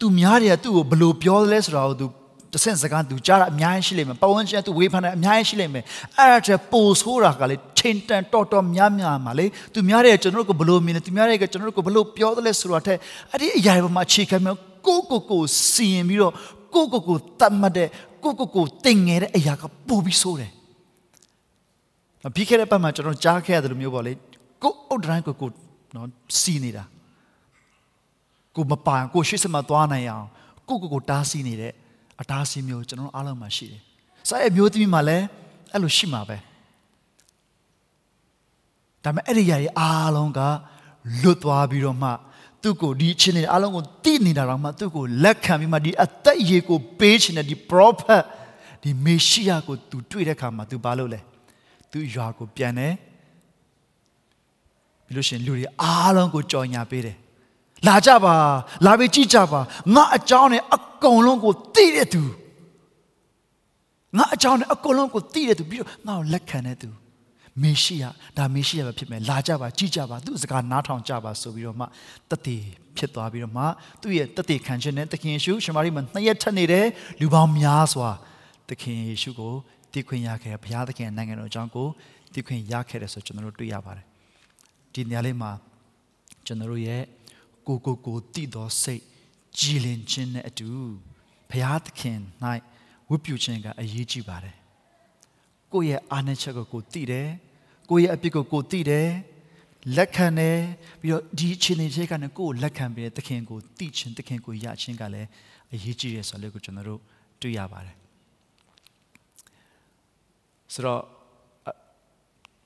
[0.00, 2.06] သူများတွေကသူ့ကိုဘယ်လိုပြောလဲဆိုတာကိုသူ
[2.52, 5.84] တဆင့်စကားသူကြားတာအများကြီးရှိလိမ့်မယ်ပတ်ဝန်းကျင်သူဝေဖန်တာအများကြီးရှိလိမ့်မယ်
[6.18, 12.98] အဲ့ဒါတည်းပိုဆိုးတာကလေချိန်တန်တော်တော်များများမှာလေသူများတွေကကျွန်တော်တို့ကိုဘလို့မြင်လဲသူများတွေကကျွန်တော်တို့ကိုဘလို့ပြောတယ်လဲဆိုတာထက်
[13.32, 16.32] အဲ့ဒီအရာတွေပေါ်မှာအခြေခံမျိုးကိုကိုကိုစီရင်ပြီးတော့
[16.74, 17.88] ကိုကိုကိုတတ်မှတ်တဲ့
[18.24, 20.50] ကိုကိုကိုတင်ငယ်တဲ့အရာကပိုပြီးဆိုးတယ်
[22.34, 24.12] ပြီးခဲ့တဲ့ပတ်မှာကျွန်တော်ကြားခဲ့ရတယ်လို့မျိုးပေါ့လေ
[24.62, 25.50] ကိုအုတ်တိုင်းကိုကို
[25.94, 26.08] နော်
[26.40, 26.84] စီနေတာ
[28.54, 30.26] ကိုမပိုင်ကိုရှေ့စမသွားနိုင်အောင်
[30.68, 31.72] ကိုကိုကိုတားဆီးနေတဲ့
[32.20, 33.82] အတားဆီးမျိုးကျွန်တော်အားလုံးမှာရှိတယ်။
[34.28, 35.26] စားရဲ့မျိုးသမီးမှာလည်း
[35.72, 36.36] အဲ့လိုရှိမှာပဲ။
[39.04, 40.40] ဒါပေမဲ့အဲ့ဒီຢာကြီးအားလုံးက
[41.22, 42.10] လွတ်သွားပြီးတော့မှ
[42.62, 48.22] သူ့ကိုဒီချင်းနေအားလုံးကိုတိနေတာတော့မှသူ့ကိုလက်ခံပြီးမှဒီအသက်ရေကိုပေးချင်တဲ့ဒီ prophet
[48.82, 51.20] ဒီမေရှိယကိုသူတွေ့တဲ့အခါမှာသူဘာလုပ်လဲ
[51.90, 52.92] သူရွာကိုပြန်တယ်
[55.08, 57.16] ပြီးလို့ရှိရင်လူတွေအားလုံးကိုကြော်ညာပေးတယ်
[57.86, 58.34] လာကြပါ
[58.86, 59.60] လာပြီးကြည့်ကြပါ
[59.94, 62.22] ငါအကြောင်းနဲ့အကုန်လုံးကိုသိတဲ့သူ
[64.18, 66.88] ငါအကြောင်းနဲ့အကုန်လုံးကိုသိတဲ့သူပြီးတော့ငါ့ကိုလက်ခံတဲ့သူ
[67.62, 68.04] မေရှိယ
[68.36, 71.86] ဒါမေရှိယပဲဖြစ်မယ်လာကြပါကြည့်ကြပါသူ့စကားနားထောင်ကြပါဆိုပြီးတော့မှ
[72.30, 72.56] တတိ
[72.96, 73.64] ဖြစ်သွားပြီးတော့မှ
[74.02, 76.86] သူ့ရဲ့တတိခံခြင်းနဲ့သခင်ယေရှုရှမာရိမှာနှစ်ရက်ထက်နေတဲ့
[77.20, 78.10] လူပေါင်းများစွာ
[78.68, 79.54] သခင်ယေရှုကို
[79.92, 81.88] တည်ခွင့်ရခဲ့ဘုရားသခင်နိုင်ငံတော်အကြောင်းကို
[82.34, 84.07] တည်ခွင့်ရခဲ့တယ်ဆိုကျွန်တော်တို့တွေ့ရပါတယ်
[84.92, 85.50] ဒီနေရာလေးမှာ
[86.46, 87.02] ကျွန်တော်တို့ရဲ့
[87.66, 89.02] ကိုကိုကိုတည်သောစိတ်
[89.58, 90.68] ကြည်လင်ခြင်းနဲ့အတူ
[91.50, 92.18] ဘုရားသခင်၌
[93.10, 94.56] ဝတ်ပြုခြင်းကအရေးကြီးပါတယ်
[95.72, 97.28] ကိုယ့်ရဲ့အာဏာချက်ကိုကိုတည်တယ်
[97.90, 99.08] ကိုယ့်ရဲ့အပြစ်ကိုကိုတည်တယ်
[99.96, 100.58] လက်ခံတယ်
[101.00, 105.28] ပြီးတော့ဒီအခြေအနေတွေကနေကိုယ်လက်ခံပြီးသခင်ကိုတည်ခြင်းသခင်ကိုရခြင်းကလည်း
[105.72, 107.00] အရေးကြီးတယ်ဆိုလို့ကိုကျွန်တော်တို့
[107.40, 107.96] တွေ့ရပါတယ်
[110.72, 111.02] ဆိုတော့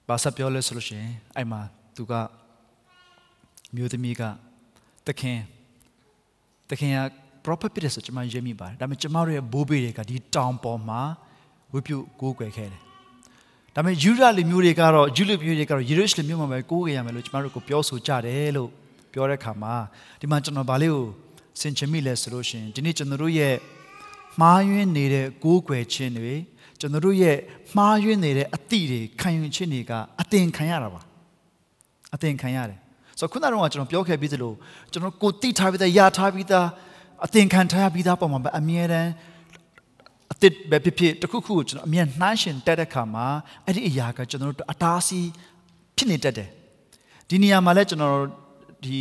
[0.09, 1.61] ဘာစပြောလဲဆိုလို့ရှိရင်အဲ့မှာ
[1.96, 2.12] သူက
[3.75, 4.22] မျိုးသမီးက
[5.06, 5.38] သခင်
[6.70, 6.99] သခင်က
[7.44, 11.00] prophet ဖြစ်တယ်ဆိုကျွန်မရေးမိပါတယ်ဒါပေမဲ့ကျွန်မတို့ရဲ့ဘိုးဘေးတွေကဒီတောင်ပေါ်မှာ
[11.72, 12.80] ဝိပုကိုးကွယ်ခဲ့တယ်
[13.75, 18.68] ဒါပေမဲ့ယူဒလူမျိုးတွေကတော့ယူလူမျိုးတွေကတော့ယေရုရှလင်မြို့မှာပဲကိုးကွယ်ရမယ်လို့ကျွန်တော်တို့ကိုပြောဆိုကြတယ်လို့
[19.12, 19.75] ပြောတဲ့အခါမှာ
[20.20, 21.04] ဒီမှာကျွန်တော်ဗာလေးကို
[21.61, 23.54] ဆင်ခြင်မိလဲဆိုလို့ရှိရင်ဒီနေ့ကျွန်တော်တို့ရဲ့
[24.40, 26.34] မှားယွင်းနေတဲ့ကိုးကွယ်ခြင်းတွေ
[26.80, 27.37] ကျွန်တော်တို့ရဲ့
[27.76, 31.02] မှားယွင်းနေတဲ့အသည့်တွေခံယူခြင်းတွေကအတင်ခံရတာပါ
[32.14, 32.78] အတင်ခံရတယ်
[33.19, 34.52] ဆိုတော့ခုနကတော့ကျွန်တော်ပြောခဲ့ပြီးသလို
[34.92, 36.66] ကျွန်တော်ကိုတိထားပြီးသားရထားပြီးသား
[37.27, 39.11] အတင်ခံထားပြီးသားပုံမှာအမြဲတမ်း
[40.33, 43.27] အသစ်ပဲဖြစ်ဖြစ်တခုခုကိုကျွန်တော်အမြဲနှိုင်းရှင်တက်တဲ့ခါမှာ
[43.64, 45.29] အဲ့ဒီအရာကကျွန်တော်တို့အတားအဆီး
[45.96, 46.48] ဖြစ်နေတတ်တယ်
[47.29, 48.18] ဒီနေရာမှာလဲကျွန်တော်
[48.85, 49.01] ဒီ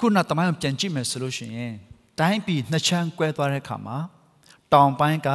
[0.00, 1.74] ခုနတမိုင်းပြန်ကြည့်မယ်ဆိုလို့ရှိရင်
[2.18, 3.98] တိုင်းပြည်နှစ်ချမ်းကွဲသွားတဲ့ခါမှာ
[4.72, 5.28] တောင်ပိုင်းက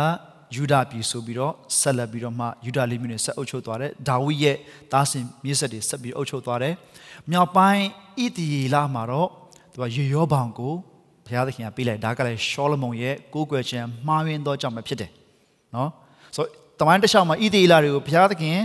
[0.56, 4.58] ယူဒပြည်ဆိုပြီးတော့ဆက်လက်ပြီးတော့မှယူဒလေးမျိုးတွေဆက်အုပ်ချုပ်သွားတယ်ဒါဝိရဲ့
[4.92, 6.74] သားစဉ်မြေဆက်တွေဆက်ပြီးအုပ်ချုပ်သွားတယ်
[7.32, 7.84] မြောက်ပိုင်း
[8.24, 9.30] ဣသရေလမှာတော့
[9.74, 10.74] သူကရေရောဘောင်ကို
[11.26, 15.12] ဘုရားသခင်ကပေးလိုက်ဒါကလည်းရှောလမုန်ရဲ့ကိုးကွယ်ခြင်းမှားယွင်းသောကြောင့်ပဲဖြစ်တယ်
[15.76, 15.90] နော်
[16.36, 16.46] ဆို
[16.80, 18.58] တမိုင်းတစ်လျှောက်မှာဣသရေလတွေကိုဘုရားသခင်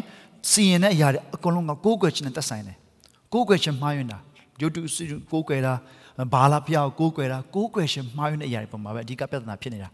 [0.50, 2.76] စီရင်တဲ့အရာတွေအကုန်လုံးကကိုးကွယ်ခြင်းနဲ့သက်ဆိုင်တယ်
[3.32, 4.18] ကိုးကွယ်ခြင်းမှားယွင်းတာ
[4.60, 4.80] ယုတ်တု
[5.30, 5.74] ကိုးကွယ်တာ
[6.32, 9.88] ဘာလာဖျောက်ကိုးကွယ်တာကိုးကွယ်ခြင်းမှားယွင်းတဲ့အရာတွေပုံမှာပဲအဓိကပြဿနာဖြစ်နေတာ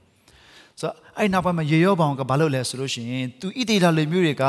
[0.80, 4.44] ဆိုတော့အဲ့နောက်ပိုင်းမှာရေရောဘောင်ကဘာလုပ်လဲဆိုလို့ရှိရင်သူဣသေလလူမျိုးတွေက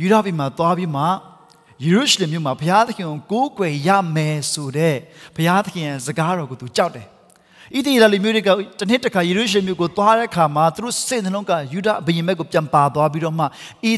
[0.00, 1.04] ယူဒပြည်မှာသွားပြီးမှ
[1.84, 4.96] ယေရုရှလင်မြို့မှာဘုရားသခင်ကိုကိုးကွယ်ရမယ်ဆိုတဲ့
[5.36, 7.06] ဘုရားသခင်ရဲ့စကားတော်ကိုသူကြောက်တယ်
[7.76, 13.48] ဣသေလလူမျိုးတွေကတစ်နှစ်တစ်ခါယေရုရှလင်မြို့ကိုသွားတဲ့အခါမှာသူတို့စိတ်နှလုံးကယူဒဘုရင်ဘက်ကိုပြန်ပါသွားပြီးတော့မှဣ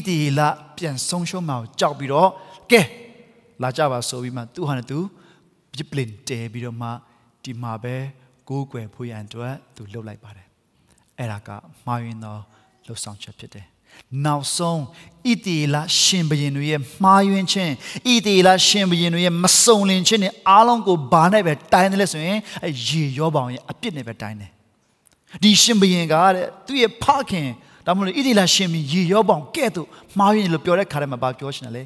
[0.07, 0.41] သေလ
[0.77, 2.29] ပြန်ဆုံးရှုံးမှာကိုကြောက်ပြီးတော့
[2.71, 2.81] ကဲ
[3.61, 4.99] လာကြပါဆိုပြီးမှသူဟာနဲ့သူ
[5.73, 6.89] ပြပလင်တဲပြီးတော့မှ
[7.43, 7.95] ဒီမှာပဲ
[8.49, 10.44] ကိုးကွယ်ဖို့ရန်အတွက်သူလှုပ်လိုက်ပါတယ်
[11.19, 11.49] အဲ့ဒါက
[11.85, 12.37] မှားယွင်းသော
[12.85, 13.65] လှုပ်ဆောင်ချက်ဖြစ်တယ်
[14.25, 14.79] နောက်ဆုံး
[15.29, 17.73] ဣတိလရှင်ဘရင်တို့ရဲ့မှားယွင်းခြင်း
[18.11, 24.51] ဣတိလရှင်ဘရင်တို့ရဲ့မစုံလင်ခြင်းနဲ့အားလုံးကိုဘာနဲ့ပဲတိုင်းတယ်လဲဆိုရင်အဲရေရောပေါင်ရဲ့အပြစ်နဲ့ပဲတိုင်းတယ်
[25.43, 27.49] ဒီရှင်ဘရင်ကတဲ့သူ့ရဲ့ဖခင်
[27.85, 31.83] ဒါမှမဟုတ်ဣတိလရှင်ဘရင်ရေရောပေါင်ကဲ့သို့မှားယွင်းလို့ပြောတဲ့ခါတည်းမှာဘာပြောချင်တယ်လဲ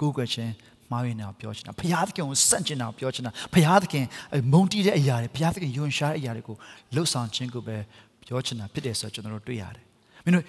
[0.00, 0.52] ကိုးကွယ်ခြင်း
[0.90, 4.04] မှားယွင်းတာပြောချင်တာဘုရားသခင်ကိုစန့်ကျင်တာပြောချင်တာဘုရားသခင်
[4.52, 6.56] မုန်းတီးတဲ့အရာတွေဘုရားသခင်ယွန်ရှားတဲ့အရာတွေကို
[6.94, 7.76] လှုပ်ဆောင်ခြင်းကိုပဲ
[8.28, 9.84] ပြောချင်တာဖြစ်တယ်ဆိုတော့ကျွန်တော်တို့တွေ့ရတယ်
[10.24, 10.44] မင်းတို့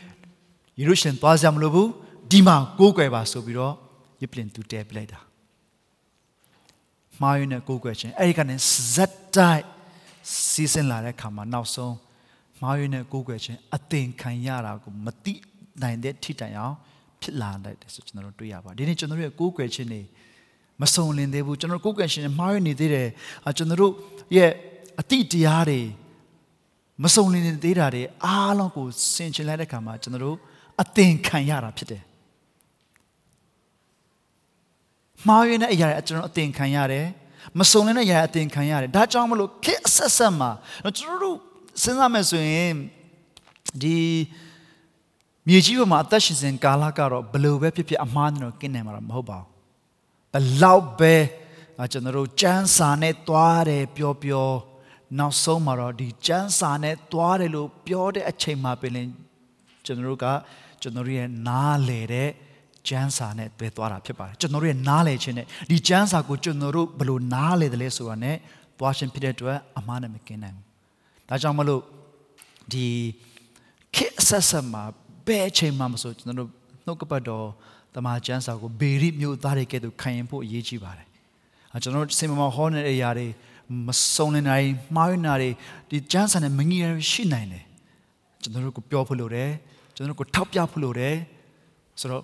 [0.79, 1.89] ယေရုရှလင်သွားစရာမလိုဘူး
[2.31, 3.73] ဒီမှာကိုးကွယ်ပါဆိုပြီးတော့
[4.21, 5.19] ယစ်ပလင်သူတဲပြလိုက်တာ
[7.21, 8.55] မှားယွင်းတဲ့ကိုးကွယ်ခြင်းအဲ့ဒီကနေ
[8.93, 9.63] ဇက်တိုက်
[10.49, 11.95] စီးစင်လာတဲ့ခါမှာနောက်ဆုံး
[12.61, 15.33] မှားယွင်းတဲ့ကိုးကွယ်ခြင်းအသင်ခံရတာကိုမတိ
[15.81, 16.75] နိုင်တဲ့ထိတိုင်အောင်
[17.21, 20.01] ဖြစ်လာတဲ့ဆိုကျွန်တော်တို့တွေ့ရပါတယ်ဒီနေ့ကျွန်တော်တို့ရဲ့ကိုးကွယ်ခြင်းတွေ
[20.81, 23.09] မစုံလင်သေးဘူးကျွန်တော်ကိုးကွယ်ခြင်းမှားယွင်းနေသေးတယ်
[23.57, 23.93] ကျွန်တော်တို့
[24.35, 24.51] ရဲ့
[24.99, 25.79] အတိတရားတွေ
[27.03, 30.38] မစုံလင်နေသေးတာတွေအားလုံးကိုဆင်ခြင်လိုက်တဲ့ခါမှာကျွန်တော်တို့
[30.81, 32.03] အသင်ခံရတာဖြစ်တယ်
[35.27, 37.05] မှားယွင်းတဲ့အရာတွေကျွန်တော်အသင်ခံရတယ်
[37.59, 40.51] မစုံလင်တဲ့အရာအသင်ခံရတယ်ဒါကြောင့်မလို့ခက်အဆက်ဆက်မှာ
[40.97, 41.38] ကျွန်တော်တို့
[41.83, 42.73] စဉ်းစားမယ်ဆိုရင်
[43.81, 43.97] ဒီ
[45.47, 49.49] မြေကြီးပေါ်မှာအသက်ရှင်စဉ်ကာလကတော့ဘလို့ပဲဖြစ်ဖြစ်အမှားနဲ့တော့ကင်းနိုင်မှာမဟုတ်ပါဘူး
[50.33, 51.15] ဘလောက်ပဲ
[51.91, 54.49] ကျွန်တော်တို့စမ်းစာနဲ့သွားတယ်ပြောပြော
[55.17, 58.93] နောက်ဆုံးမှာတော့ဒီစမ်းစာနဲ့သွားတယ်လို့ပြောတဲ့အချိန်မှာပင်
[59.86, 60.26] ကျွန်တော်တို့က
[60.82, 62.30] ကျွန်တော်ရဲ့နားလေတဲ့
[62.88, 68.36] ကျမ်းစာနဲ့တွေ့သွားတာဖြစ်ပါတယ်ကျွန်တော်တို့ရဲ့နားလည်ခြင်းနဲ့ဒီကျမ်းစာကိုကျွန်တော်တို့ဘယ်လိုနားလည်တယ်လဲဆိုတာနဲ့
[68.80, 70.65] သွားခြင်းဖြစ်တဲ့အတွက်အမှားနဲ့မကင်းနိုင်ဘူး
[71.30, 71.82] ဒါကြောင့်မလို့
[72.74, 72.88] ဒီ
[73.95, 74.84] ခေတ်ဆက်ဆက်မှာ
[75.28, 76.50] ဘယ်အချိန်မှမဆိုကျွန်တော်တို့
[76.86, 77.45] နှုတ်ကပတ်တော်
[77.95, 81.08] တမန်ကျမ်းစာကိုဘေရိမျိုးသားတွေကဲ့သို့ခံရင်ဖို့အရေးကြီးပါတယ်
[81.74, 83.28] အဲကျွန်တော်တို့စင်မမဟောနေတဲ့အရာတွေ
[83.88, 85.49] မစုံလင်နိုင်မှားယွင်းတာတွေ
[85.89, 87.63] ဒီကျမ်းစာနဲ့မငြိရရှိနိုင်တယ်
[88.41, 89.51] ကျွန်တော်တို့ကိုပြောဖို့လိုတယ်
[89.95, 91.15] ကျွန်တော်တို့ကိုထောက်ပြဖို့လိုတယ်
[91.99, 92.23] ဆိုတော့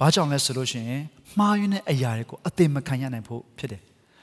[0.00, 1.02] ဘာကြောင့်လဲဆိုလို့ရှိရင်
[1.38, 3.82] မှားယွင်းတဲ့အရာတွေကိုအသိမခံရနိုင်ဖို့ဖြစ်တယ်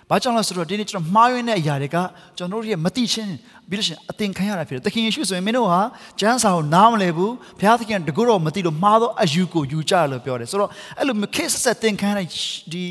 [0.10, 1.98] ဘာကြောင့်လဲဆိုတော့ဒီနေ့ကျွန်တော်မှားယွင်းတဲ့အရာတွေက
[2.38, 3.34] ကျွန်တော်တို့ရဲ့မတိချင်း
[3.70, 5.82] ပြီးလို့ရှိရင်အသင်ခံရတာဖြစ်တယ်။သခင်ယေရှုဆိုရင်မင်းတို့ဟာ
[6.20, 12.28] ကျမ်းစာကိုနားမလည်ဘူး။ဘုရားသခင်တကူတော့မသိလို့မှားသောအယူကိုယူကြလို့ပြောတယ်။ဆိုတော့အဲ့လိုခေတ်ဆက်သင်ခံရတဲ့
[12.74, 12.84] ဒီ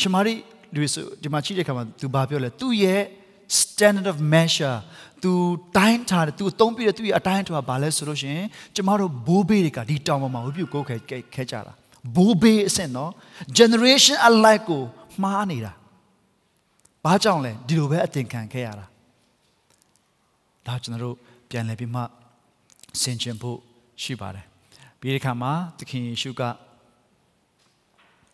[0.00, 0.34] ရှမာရိ
[0.74, 3.02] လူဆိုဒီမှာချိတဲ့ခါမှာသူဘာပြောလဲ။သူ့ရဲ့
[3.48, 4.78] standard of measure
[5.22, 5.32] သူ
[5.76, 10.96] တိုင်းထားတယ်သူအသုံးပြတဲ့သူ့ရဲ့အတိုင်းထားဘာလဲဆိုလို့ရှိရင်ကျမတို့ဘိုးဘေးတွေကဒီတောင်ပေါ်မှာဝိပုကိုခဲ
[11.34, 11.72] ခဲကြတာ
[12.16, 13.10] ဘိုးဘေးအဆင့်နော်
[13.58, 14.82] generation alike ကို
[15.22, 15.72] မှားနေတာ
[17.04, 18.86] ဘာကြောင့်လဲဒီလိုပဲအသင်ခံခဲ့ရတာ
[20.66, 21.16] ဒါကျွန်တော်တို့
[21.50, 22.02] ပြန်လည်ပြီးမှ
[23.02, 23.58] ဆင်ခြင်ဖို့
[24.02, 24.46] ရှိပါတယ်
[25.00, 26.42] ပြီးဒီခါမှာသခင်ယေရှုက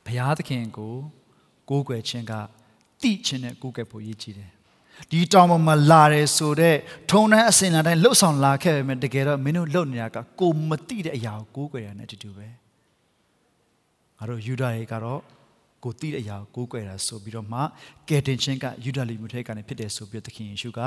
[0.07, 0.95] ဘုရားသခင်ကို
[1.71, 2.33] ကိုးကွယ်ခြင်းက
[3.03, 4.51] တိခြင်းနဲ့ကိုးကွယ်ဖို့ရည်ကြည်တယ်
[5.11, 6.79] ဒီတောင်ပေါ်မှာလာတယ်ဆိုတော့
[7.11, 12.47] ထုံတန်းအစင်လာတိုင်းလှုပ်ဆောင်လာခဲ့ပေမဲ့တကယ်တော့မင်းတို့လှုပ်နေတာကကိုမတိတဲ့အရာကိုကိုးကွယ်ရတဲ့အတူတူပဲ
[14.19, 15.21] ငါတို့ယူဒာတွေကတော့
[15.85, 17.61] ကိုတိတဲ့အရာကိုကိုးကွယ်တာဆိုပြီးတော့မှ
[18.09, 20.81] ကယ်တင်ခြင်းကယူဒာလီမျိုးထဲကနေဖြစ်တယ်ဆိုပြီးသခင်ယေရှုက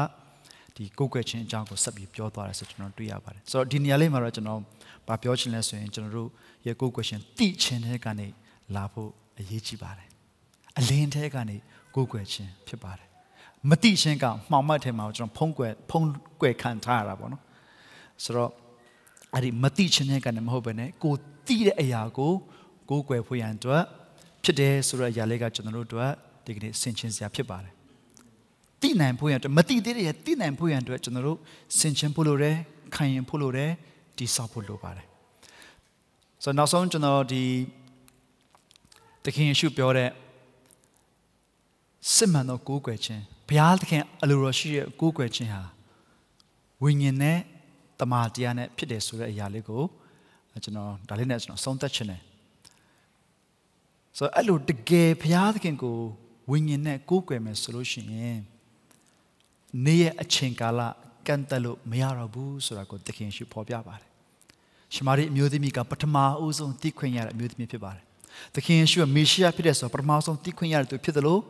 [0.76, 4.62] ဒီကိုးကွယ်ခြင်းအကြောင်းကိုဆက်ပြီးပြောသွားတယ်ဆိုကျွန်တော်တွေ့ရပါတယ်ဆိုတော့ဒီနေရာလေးမှာတော့ကျွန်တော်
[5.08, 6.30] ဗာပြောချင်လဲဆိုရင်ကျွန်တော်တို့
[6.68, 8.28] ရဲ့ကိုးကွယ်ခြင်းတိခြင်းထဲကနေ
[8.76, 9.10] လာဖို့
[9.40, 10.07] အရေးကြီးပါတယ်
[10.78, 11.58] အလင်းထဲကနေ
[11.96, 13.08] ကိုးကွယ်ခြင်းဖြစ်ပါတယ်
[13.70, 16.08] မတိခြင်းကမှောင်မတ်ထဲမှာကျွန်တော်ဖုံးကွယ်ဖုံး
[16.42, 17.44] ကွယ်ခံထားရတာပေါ့နော်
[18.24, 18.52] ဆိုတော့
[19.34, 21.14] အဲ့ဒီမတိခြင်းနဲ့ကနေမဟုတ်ဘဲနဲ့ကို
[21.48, 22.34] တိတဲ့အရာကို
[22.90, 23.84] ကိုးကွယ်ဖို့ရန်အတွက်
[24.44, 26.12] ဖြစ်တယ်ဆိုတော့အရာလေးကကျွန်တော်တို့အတွက်
[26.46, 27.74] ဒီကနေ့ဆင်ခြင်စရာဖြစ်ပါတယ်
[28.82, 31.40] တိနိုင်ဖို့ရန်အတွက်မတိသေးတဲ့ရတိနိုင်ဖို့ရန်အတွက်ကျွန်တော်တို့
[31.80, 32.56] ဆင်ခြင်ဖို့လိုတယ်
[32.96, 33.72] ခံရင်ဖို့လိုတယ်
[34.18, 35.08] ဒီဆောက်ဖို့လိုပါတယ်
[36.44, 37.44] ဆိုတော့နောက်ဆုံးကျွန်တော်ဒီ
[39.26, 40.10] တခင်ယေရှုပြောတဲ့
[42.14, 45.64] စစ်မှန်သောကိုးကွယ်ခြင်းဘုရားသခင်အလိုတော်ရှိတဲ့ကိုးကွယ်ခြင်းဟာ
[46.84, 47.40] ဝိညာဉ်နဲ့
[48.00, 49.84] တမာတရားနဲ့ဖြစ်တယ်ဆိုတဲ့အရာလေးကို
[50.64, 52.22] ကျွန်တော်ဒါလေးနဲ့ကျွန်တော်ဆုံးသက်ခြင်းတယ်
[54.18, 55.98] ဆိုတော့အဲ့လိုတကယ်ဘုရားသခင်ကို
[56.52, 58.40] ဝိညာဉ်နဲ့ကိုးကွယ်မယ်ဆိုလို့ရှိရင်
[59.86, 60.82] နေ့ရဲ့အချိန်ကာလ
[61.28, 64.10] ကန့်တက်လို့မရတော့ဘူးဆိုတာကိုသခင်ရှိဖော်ပြပါတယ်
[64.94, 68.04] ရှမာရိအမျိုးသမီးကပထမအဦးဆုံးသိခွင့်ရတဲ့အမျိုးသမီးဖြစ်ပါတယ်
[68.56, 71.42] သခင်ယေရှုကမေရှိယဖြစ်တဲ့ဆိုပထမဆုံးသိခွင့်ရတဲ့သူဖြစ်တယ်လို့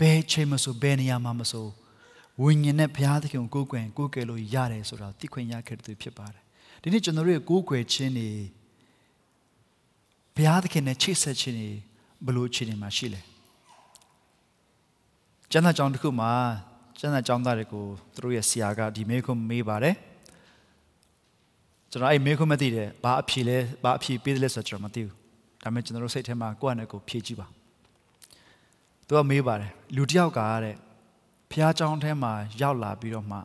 [0.00, 1.66] ဘယ်ချိန်မဆိုဘယ်နေရာမှာမဆို
[2.42, 6.42] ဝိညာဉ်နဲ့ဘုရားသခင်ကိုကိုးကွယ်ကိုးကွယ်လို့ရတယ်ဆိုတာသိခွင့်ရခဲ့တဲ့သူဖြစ်ပါတယ်
[6.82, 8.28] ဒီနေ့ကျွန်တော်တို့ရဲ့ကိုးကွယ်ခြင်းတွေ
[10.36, 11.70] ဘုရားသခင်နဲ့ချိတ်ဆက်ခြင်းတွေ
[12.24, 13.20] ဘယ်လိုအခြေအနေမှာရှိလဲ
[15.50, 16.30] ကျမ်းစာကြောင်းတစ်ခုမှာ
[16.98, 17.84] ကျမ်းစာကြောင်းသားတွေကို
[18.14, 19.96] သူတို့ရဲ့ဆရာကဒီမေးခွန်းမေးပါတယ်
[21.90, 25.14] ကျွန်တော်အဲ့မေးခွန်းမသိတယ်ဘာအဖြေလဲဘာအဖြေပေးတယ်လဲဆိုတော့ကျွန်တော်မသိဘူး
[25.62, 27.46] ဒါပေမဲ့ကျွန်တော်တို့စိတ်ထဲမှာကိုယ့်အနေကိုဖြေကြည့်ပါ
[29.09, 30.75] သူကမေးပါတယ်လူတစ်ယောက်ကတဲ့
[31.51, 33.39] ဖះเจ้าထဲမှာရောက်လာပြီးတော့မှ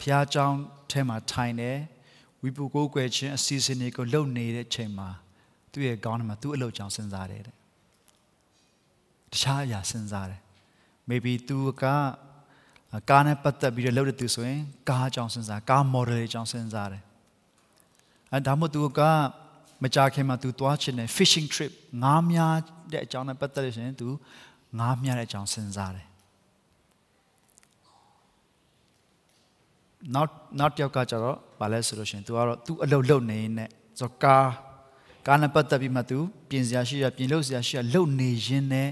[0.00, 0.46] ဖះเจ้า
[0.90, 1.78] ထဲမှာထိုင်တယ်
[2.42, 5.08] ဝိပုကိုးကွယ်ခြင်းအစီအစဉ်တွေကိုလုပ်နေတဲ့ချိန်မှာ
[5.72, 7.54] သူ့ရဲ့ခေါင်းထဲမှာသူ့အလုပ်ကြောင့်စဉ်းစားတယ်တဲ့
[9.32, 10.40] တခြားအရာစဉ်းစားတယ်
[11.08, 11.84] maybe သူက
[13.10, 17.02] ကားနဲ့ပတ်သက်ပြီးတော့လုပ်တဲ့သူဆိုရင်ကားအကြောင်းစဉ်းစားကား model အကြောင်းစဉ်းစားတယ်
[18.32, 19.00] အဲဒါမှမဟုတ်သူက
[19.82, 22.54] မကြခင်မှာသူသွားချင်တယ် fishing trip ငါးများ
[22.93, 24.07] တဲ့အကြောင်းနဲ့ပတ်သက်လို့ရှင်သူ
[24.79, 26.07] ငားမြတဲ့အကြောင်းစဉ်းစားတယ်
[30.13, 34.37] နောက်နောက်တယောက်ကကျတော့ဗာလဲဆိုလို့ရှင်သူကတော့သူအလုပ်လုပ်နေနဲ့ဆိုကာ
[35.27, 36.17] ကာနဲ့ပတ်သက်ပြီးမှသူ
[36.49, 38.89] ပြင်စရာရှိရပြင်လို့စရာရှိရလုပ်နေရင်းနဲ့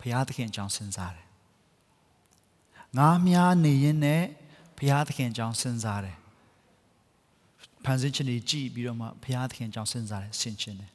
[0.00, 1.26] ဘုရားသခင်အကြောင်းစဉ်းစားတယ်
[2.98, 4.22] ငားမြနေရင်းနဲ့
[4.78, 6.16] ဘုရားသခင်အကြောင်းစဉ်းစားတယ်
[7.84, 10.90] ဖန်ဆင်းခြင်းကြီးကြည့်ပြီးတော့မှဘုရားသခင်အကြောင်းစဉ်းစားတယ်ဆင်ခြင်တယ်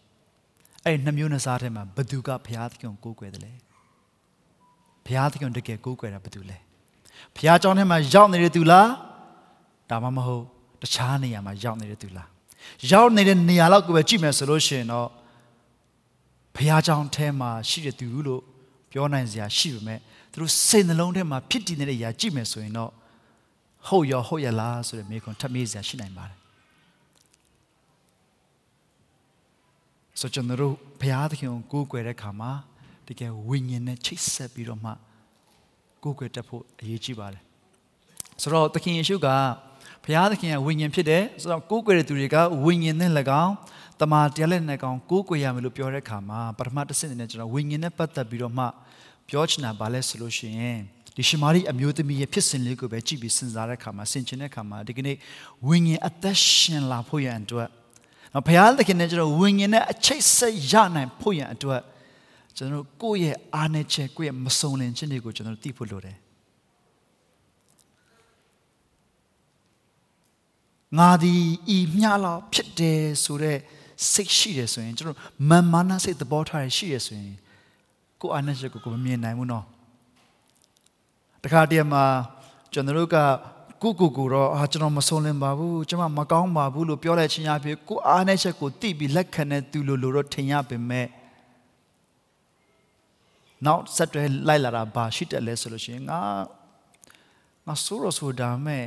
[0.85, 3.53] အဲ့နှမျိုးနှစားထဲမှာဘသူကဘုရားသခင်ကိုကိုးကွယ်တယ်လဲ
[5.05, 6.57] ဘုရားသခင်တကယ်ကိုးကွယ်တာဘသူလဲ
[7.35, 8.89] ဘုရားကျောင်းထဲမှာရောက်နေတဲ့သူလား
[9.89, 10.43] ဒါမှမဟုတ်
[10.81, 12.27] တခြားနေရာမှာရောက်နေတဲ့သူလား
[12.91, 15.07] ရောက်နေတဲ့နေရာလောက်ကိုပဲကြည့်မယ်ဆိုလို့ရှိရင်တော့
[16.55, 18.41] ဘုရားကျောင်းထဲမှာရှိတဲ့သူလို့
[18.91, 19.99] ပြောနိုင်စရာရှိပေမဲ့
[20.31, 22.91] သူတို့စိတ်နှလုံးထဲမှာဖြစ်တည်နေတဲ့အရာကြည့်မယ်ဆိုရင်တော့
[23.87, 26.44] ဟုတ်ရောဟုတ်ရလားဆိုတဲ့မေးခွန်းထပ်မေးစရာရှိနိုင်ပါတယ်
[30.19, 32.51] ဆိုကျွန်တော်တို့ဘုရားသခင်ကိုကိုးကွယ်တဲ့အခါမှာ
[33.07, 34.91] တကယ်ဝိညာဉ်နဲ့ချိတ်ဆက်ပြီးတော့မှ
[36.03, 37.41] ကိုးကွယ်တတ်ဖို့အရေးကြီးပါတယ်
[38.41, 39.27] ဆိုတော့သခင်ယေရှုက
[40.03, 43.11] ဘုရားသခင်ကဝိညာဉ်ဖြစ်တယ်ဆိုတော့ကိုးကွယ်တဲ့သူတွေကဝိညာဉ်နဲ့၎
[43.43, 43.53] င်း
[44.01, 48.65] တမာတရားလက်နဲ့ကောင်ကိုးကွယ်ရမယ်လို့ပြောတဲ့အခါမှာပထမတစ်ဆင့်နဲ့ကျွန်တော်ဝိညာဉ်နဲ့ပတ်သက်ပြီးတော့မှ
[49.29, 50.79] ပြောချင်တာဘာလဲဆိုလို့ရှိရင်
[51.15, 55.15] ဒီရှမာရိအမျိုးသမီးရဲ့ဖြစ်စဉ်လေးကိုပဲကြည့်ပြီးစဉ်းစားတဲ့အခါမှာဆင်ခြင်တဲ့အခါမှာဒီကနေ့
[55.67, 57.69] ဝိညာဉ်အသက်ရှင်လာဖို့ရန်အတွက်
[58.35, 61.81] နော်ဘုရားသခင်နဲ့ကျွန်တော်ဝိညာဉ်နဲ့အချိတ်ဆက်ရနိုင်ဖို့ရန်အတွက်
[62.57, 66.17] ကျွန်တော်ကိုယ့်ရဲ့အားနည်းချက်ကိုယ့်ရဲ့မစုံလင်ခြင်းတွေကိုကျွန်တော်သိဖို့လိုတယ်
[70.97, 71.35] ငါဒီ
[71.77, 73.59] ဤမျှလောက်ဖြစ်တယ်ဆိုတော့
[74.11, 75.17] စိတ်ရှိတယ်ဆိုရင်ကျွန်တော်
[75.49, 77.35] မာမာနစိတ်သဘောထားရရှိရဆိုရင်
[78.21, 79.65] ကိုယ်အားနည်းချက်ကိုကိုမမြင်နိုင်ဘူးနော်
[81.43, 82.05] တခါတည်းမှာ
[82.73, 83.17] ကျွန်တော်တို့က
[83.81, 91.07] ကိုကိုကိုတော့အာကျွန်တော်မဆုံးလင်ပါဘူးကျွန်မမကောင်းပါဘူးလို့ပြောလိုက်ခြင်းအဖြစ်ကိုအားနည်းချက်ကိုသိပြီးလက်ခံတဲ့သူလိုလိုတော့ထင်ရပေမဲ့
[93.65, 96.19] နောက်ဆက်တွဲလိုက်လာတာဘာရှိတယ်လဲဆိုလို့ရှိရင်ငါ
[97.67, 98.85] ငါဆိုးရဆိုတာမဲ့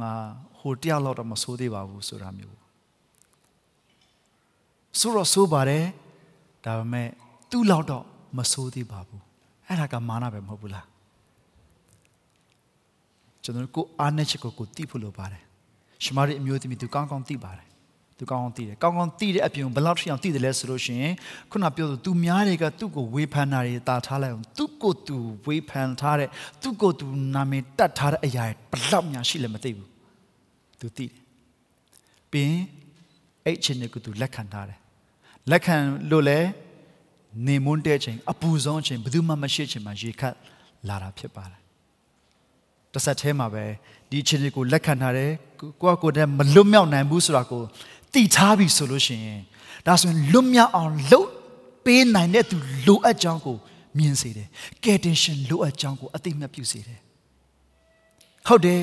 [0.00, 0.12] ငါ
[0.58, 2.56] ဟိုတယောက်လောက်တော့မဆိုးသေးပါဘူးဆိုတာမျိုး
[5.00, 5.84] ဆိုးတော့ဆိုးပါတယ်
[6.64, 7.08] ဒါပေမဲ့
[7.50, 8.04] သူ့လောက်တော့
[8.36, 9.22] မဆိုးသေးပါဘူး
[9.66, 10.86] အဲ့ဒါကမာနပဲမဟုတ်ဘူးလား
[13.48, 15.42] ကျွန်တော်ကိုအားနဲ့ချက်ကိုကိုသိဖို့လိုပါတယ်
[16.04, 17.66] ရှမာရိအမျိုးသမီးသူကောင်းကောင်းသိပါတယ်
[18.18, 21.14] သူကောင်းကောင်းသိတယ်ကောင်းကောင်းသိတဲ့အပြင်ဘယ်လောက်ထိအောင်သိတယ်လဲဆိုလို့ရှိရင်
[21.50, 26.28] ခုနပြောသူများတွေကသူ့ကိုဝေဖန်တာတွေတာထားလိုက်အောင်သူ့ကိုသူဝေဖန်ထားတဲ့
[26.62, 29.88] သူ့ကိုသူနာမည်တတ်ထားတဲ့အရာဘယ်လောက်များရှိလဲမသိဘူး
[30.80, 31.14] သူသိတယ်
[32.30, 32.60] ပြီးရင်
[33.44, 34.78] အဲ့ချင်းကိုသူလက်ခံထားတယ်
[35.50, 35.76] လက်ခံ
[36.10, 36.38] လို့လဲ
[37.46, 40.34] နေမွန်းတဲ့ချိန်အပူဆုံးချိန်ဘယ်သူမှမရှိချိန်မှာရေခတ်
[40.88, 41.60] လာတာဖြစ်ပါတယ်
[42.92, 43.64] တစ်ဆက်သေးမှာပဲ
[44.10, 47.62] ဒီချင်းကိုလက်ခံထားတယ်ကိုကကိုတည်းမလွတ်မြောက်နိုင်ဘူးဆိုတာကို
[48.12, 49.40] သိထားပြီဆိုလို့ရှိရင်
[49.86, 51.28] ဒါဆိုရင်လွတ်မြောက်အောင်လုပ်
[51.84, 53.56] ပေးနိုင်တဲ့သူလိုအပ်ကြောင်းကို
[53.98, 54.48] မြင်စေတယ်
[54.84, 56.98] ကယ်တင်ရှင်လိုအပ်ကြောင်းကိုအသိမှတ်ပြုစေတယ်
[58.48, 58.82] ဟုတ်တယ်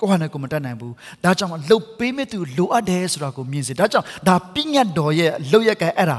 [0.00, 6.18] ကိုဟာနဲ့ကိုမတတ်နိုင်ဘူးဒါကြောင့်လှုပ်ပေးမဲ့သူလိုအပ်တယ်ဆိုတာကိုမြင်စေဒါကြောင့်ဒါပြညတ်တော်ရဲ့လှုပ်ရက်ကဲအဲ့ဒါ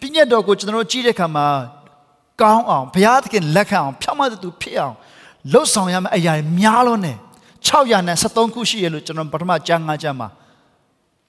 [0.00, 1.46] ပြညတ်တော်ကိုကျွန်တော်တို့ကြည့်တဲ့အခါမှာ
[2.42, 4.96] ကောင်းအောင်ဘုရားသခင်လက်ခံအောင်ဖြောင့်မတ်သူဖြစ်အောင်
[5.52, 7.16] လှုပ်ဆောင်ရမယ့်အရာတွေများလို့နဲ့
[7.66, 10.28] 673ခုရှိရလို့ကျွန်တော်ပထမကျမ်း၅ကျမ်းမှာ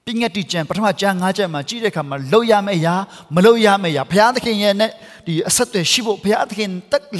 [0.04, 2.94] ပြညတ်တိကျမ်းပထမကျမ်း၅ကျမ်းမှာကြည့်တဲ့အခါမှာလှုပ်ရမယ့်အရာ
[3.34, 4.90] မလှုပ်ရမယ့်အရာဘုရားသခင်ရဲ့နဲ့
[5.26, 6.70] ဒီအဆက်တွေရှိဖို့ဘုရားသခင်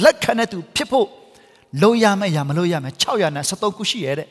[0.03, 1.07] လက်ခံတဲ့သူဖြစ်ဖို့
[1.81, 2.95] လှုပ်ရမယ့်အရာမလှုပ်ရမယ့်
[3.33, 4.27] 673ခုရှိရတဲ့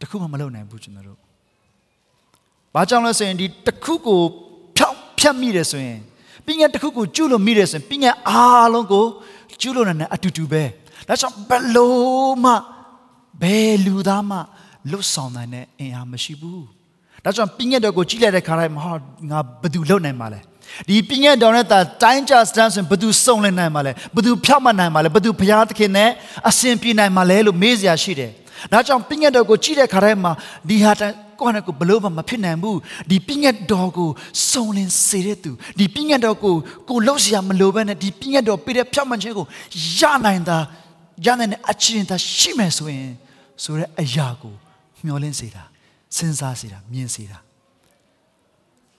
[0.00, 1.18] တခုမှမလုပ်နိုင်ဘူးကျွန်တော်တို့။
[2.74, 4.20] ဘာကြောင့်လဲဆိုရင်ဒီတခုကို
[4.76, 6.00] ဖြောင်းဖြတ်မိတယ်ဆိုရင်
[6.46, 9.06] ပညာတခုကိုကျุလို့မိတယ်ဆိုရင်ပညာအားလုံးကို
[9.60, 10.62] ကျุလို့နေတဲ့အတူတူပဲ။
[11.08, 12.52] ဒါကြောင့်ဘလို့မှ
[13.42, 14.36] ဘယ်လူသားမှ
[14.90, 16.60] လွတ်ဆောင်နိုင်တဲ့အင်အားမရှိဘူး။
[17.24, 18.84] ဒါကြောင့်ပညာတော်ကိုကြည့်လိုက်တဲ့ခါတိုင်းမှာ
[19.30, 20.40] ငါဘယ်သူလုပ်နိုင်မှာလဲ။
[20.88, 26.10] ဒီပညာတော်နဲ့တာတိုင်းကြစတန်းဆိုဘယ်သူစုံလင်နိုင်မှာလဲဘယ်သူဖြောက်မနိုင်မှာလဲဘယ်သူဘုရားသခင်နဲ့
[26.48, 28.32] အစဉ်ပြေနိုင်မှာလဲလို့မေးစရာရှိတယ်။
[28.72, 30.32] ဒါကြောင့်ပညတ်တော်ကိုကြည့်တဲ့ခါတိုင်းမှာ
[30.68, 31.02] ဒီဟာတ
[31.40, 32.78] ကိုယ့်နဲ့ကိုဘလို့မှမဖြစ်နိုင်ဘူး
[33.10, 34.10] ဒီပညတ်တော်ကို
[34.50, 36.54] စုံလင်စေတဲ့သူဒီပညတ်တော်ကို
[36.88, 39.46] ကိုလှုပ်ရှားမလိုဘဲနဲ့ဒီပညတ်တော်ပြတဲ့ဖြောက်မှန်ခြင်းကို
[39.98, 40.58] ရနိုင်တာ
[41.26, 43.10] ရနိုင်တဲ့အချင်းသာရှိမယ်ဆိုရင်
[43.62, 44.54] ဆိုတဲ့အရာကို
[45.04, 45.62] မျှော်လင့်စေတာ
[46.16, 47.38] စဉ်းစားစေတာမြင်စေတာ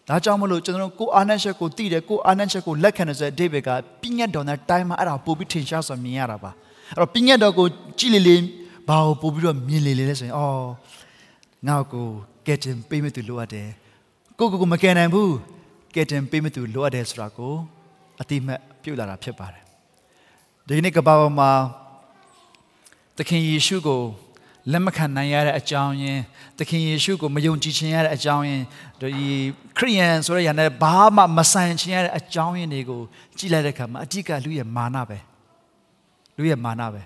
[0.07, 3.69] ဒါကြောင့်မလို့ကျွန်တော်ကိုအာနတ်ချက်ကိုသိတယ်ကိုအာနတ်ချက်ကိုလက်ခံတယ်ဆိုတဲ့အဓိပ္ပာယ်က
[4.01, 6.51] ပညတ်တော်နဲ့တိုင်းမှာအဲ့ဒါပို့ပြီးထင်ရှားစွာမြင်ရတာပါ
[6.91, 7.67] အဲ့တော့ပညတ်တော်ကို
[7.99, 8.35] ကြည်လေလေ
[8.87, 10.63] ဘာကိုပို့ပြီးတော့မြင်လေလေလဲဆိုရင်အော်
[11.67, 12.07] ငါ့ကို
[12.47, 13.67] ကဲတင်ပေးမဲ့သူလိုအပ်တယ်
[14.39, 15.33] ကိုကိုကိုမကယ်နိုင်ဘူး
[15.95, 17.53] ကဲတင်ပေးမဲ့သူလိုအပ်တယ်ဆိုတာကို
[18.21, 19.63] အတိမတ်ပြုတ်လာတာဖြစ်ပါတယ်
[20.67, 21.51] ဒီနေ့ကဘာပေါ်မှာ
[23.17, 24.01] သခင်ယေရှုကို
[24.71, 26.21] လက်မခံနိုင်ရတဲ့အကြောင်းရင်း
[26.59, 28.63] သခင်ယေရှုကိုမယုံကြည်ခြင်းရတဲ့အကြောင်းရင်း
[28.99, 29.09] ဒီ
[29.77, 33.01] ခရိယန်ဆိုတဲ့ຢာနဲ့ဘာမှမဆိုင်ခြင်းရတဲ့အကြောင်းရင်းတွေကို
[33.37, 35.17] ကြည့်လိုက်တဲ့အခါမှာအတိတ်ကလူရဲ့မာနပဲ
[36.37, 37.01] လူရဲ့မာနပဲ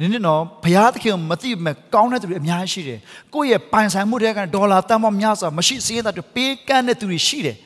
[0.00, 2.98] နင်းတော့ဘုရားသခင်မသိမဲ့ကောင်းတဲ့သူတွေအများကြီးရှိတယ်
[3.34, 7.56] ကိုယ့်ရဲ့ပိုင်ဆိုင်မှုတွေကဒေါ်လာတန်ပေါင်းများစွာမရှိစေတဲ့ပေးကမ်းတဲ့သူတွေရှိတယ်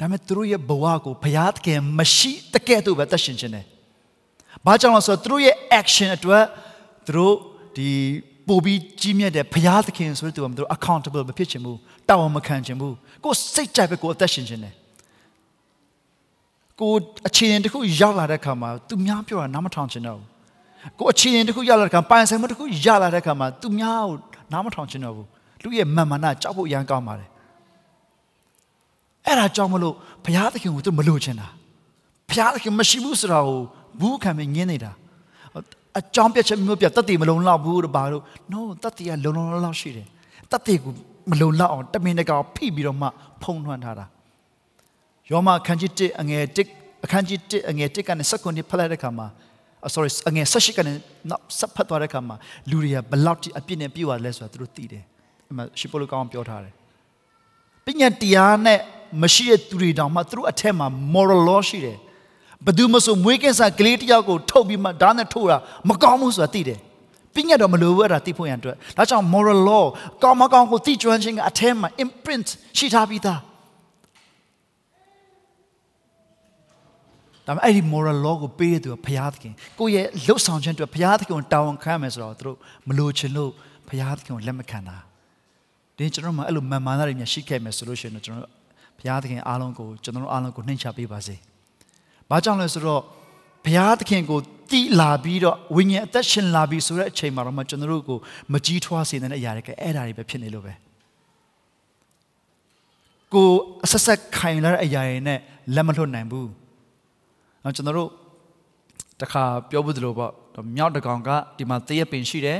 [0.00, 3.66] ဒါပေမဲ့သူတို့ရဲ့ဘဝကိုဘုရားသခင်မရှိတကယ်တော့ပဲသက်ရှင်ခြင်းတယ်
[4.66, 6.44] ဘာကြောင့်လဲဆိုတော့သူတို့ရဲ့ action အတွက်
[7.06, 7.34] သူတို့
[7.76, 7.88] ဒီ
[8.48, 11.78] ပို့ပြီးကြီးမြတ်တဲ့ဘုရားသခင်ဆိုတဲ့သူကသူတို့ accountable မဖြစ်ချင်ဘူး
[12.08, 14.74] တာဝန်မခံချင်ဘူးကိုယ်စိတ်ကြိုက်ပဲကိုယ်အသက်ရှင်ခြင်းတယ်
[16.80, 16.92] ကို
[17.28, 20.33] အခြေအနေတစ်ခုရောက်လာတဲ့အခါမှာသူများပြောတာနားမထောင်ချင်တော့ဘူး
[20.98, 24.16] ကိုအခြေအနေတစ်ခုရလာတဲ့အခါပိုင်ဆိုင်မှုတစ်ခုရလာတဲ့အခါမှာသူများကို
[24.52, 25.28] နားမထောင်ချင်တော့ဘူး
[25.62, 27.28] လူရဲ့မာမနာကြောက်ဖို့ရမ်းကောင်းပါတယ်
[29.26, 29.94] အဲ့ဒါကြောင့်မလို့
[30.24, 31.48] ဘုရားသခင်ကိုသူမလို့ချင်တာ
[32.28, 33.58] ဘုရားသခင်မရှိဘူးဆိုတာကို
[34.00, 34.92] ဘူးခံမငင်းနေတာ
[35.98, 40.06] အကြောင်းပြချက်မျိုးပြတတ်တည်မလုံလောက်ဘူးတော့ဘာလို့ no တတ်တည်ကလုံလုံလောက်ရှိတယ်
[40.50, 40.92] တတ်တည်ကို
[41.30, 43.08] မလုံလောက်အောင်တမင်တကာဖိပြီးတော့မှ
[43.42, 44.06] ဖုံးထွန်းထားတာ
[45.30, 46.42] ယောမအခန်းကြီး1အငယ်
[46.74, 49.26] 1အခန်းကြီး1အငယ်1ကနေ19ဖတ်လိုက်တဲ့အခါမှာ
[49.94, 50.92] sorry အငယ်၁၈ကနေ
[51.30, 52.36] နောက်ဆက်ဖတ်သွားတဲ့အခါမှာ
[52.70, 55.04] လူတွေကဘလောက်တိအပြစ်နဲ့ပြည့်ဝလဲဆိုတာသူတို့သိတယ်
[55.50, 56.74] အမှရှီပိုလိုကောင်းပြောထားတယ်
[57.86, 58.78] ပညာတရားနဲ့
[59.22, 61.96] မရှိတဲ့သူတွေတောင်မှသူတို့အထက်မှာ moral law ရှိတယ်
[62.64, 65.56] ဘယ်သူမှဆိုမွေးကင်းစားကလေးတယောက်ကိုထုတ်ပြီးမှဓာတ်နဲ့ထိုးတာ
[65.88, 66.78] မကောင်းဘူးဆိုတာသိတယ်
[67.34, 69.84] ပညာတော့မလိုဘူးအဲ့ဒါသိဖို့ရန်အတွက်ဒါကြောင့် moral law
[70.22, 73.40] ကောင်းမကောင်းကိုသိကျွမ်းခြင်းကအထက်မှာ imprint ရှိထားပြီးသား
[77.46, 82.56] ဒါပေမဲ့အဲ့ဒီ moral law ကိုပေးတဲ့သူကဘုရားသခင်ကိုယ့်ရဲ့လှုပ်ဆောင်ခြင်းအတွက်ဘုရားသခင်ကိုတာဝန်ခံရမယ်ဆိုတော့သူတို့
[82.88, 83.50] မလိုချင်လို့
[83.88, 84.96] ဘုရားသခင်ကိုလက်မခံတာ
[85.96, 88.50] ဒီကျွန်တော်မှအဲ့လိုမာမာနာတွေများရှိခဲ့မယ်ဆိုလို့ရှိရင်တော့ကျွန်တော်
[88.98, 91.36] ဘုရားသခင်အားလုံးကိုကျွန်တော်အားလုံးကိုနှိမ့်ချပေးပါစေ။
[92.30, 93.02] ဘာကြောင့်လဲဆိုတော့
[93.64, 98.18] ဘုရားသခင်ကိုတိလာပြီးတော့ဝိညာဉ်အသက်ရှင်လာပြီးဆိုတဲ့အချိန်မှာတော့မှကျွန်တော်တို့ကို
[98.52, 100.72] မကြီးထွားစေတဲ့အရာတွေကအဲ့ဒါတွေပဲဖြစ်နေလို့ပဲ။
[103.34, 103.50] ကို
[103.84, 105.38] အဆက်ဆက်ခိုင်လာတဲ့အရာတွေနဲ့
[105.74, 106.46] လက်မလွတ်နိုင်ဘူး။
[107.64, 108.10] နော်ကျွန်တော်တို့
[109.20, 110.32] တခါပြောဘူးသလိုပေါ့
[110.76, 112.58] မြောက်တကောင်ကဒီမှာတရက်ပင်ရှိတယ်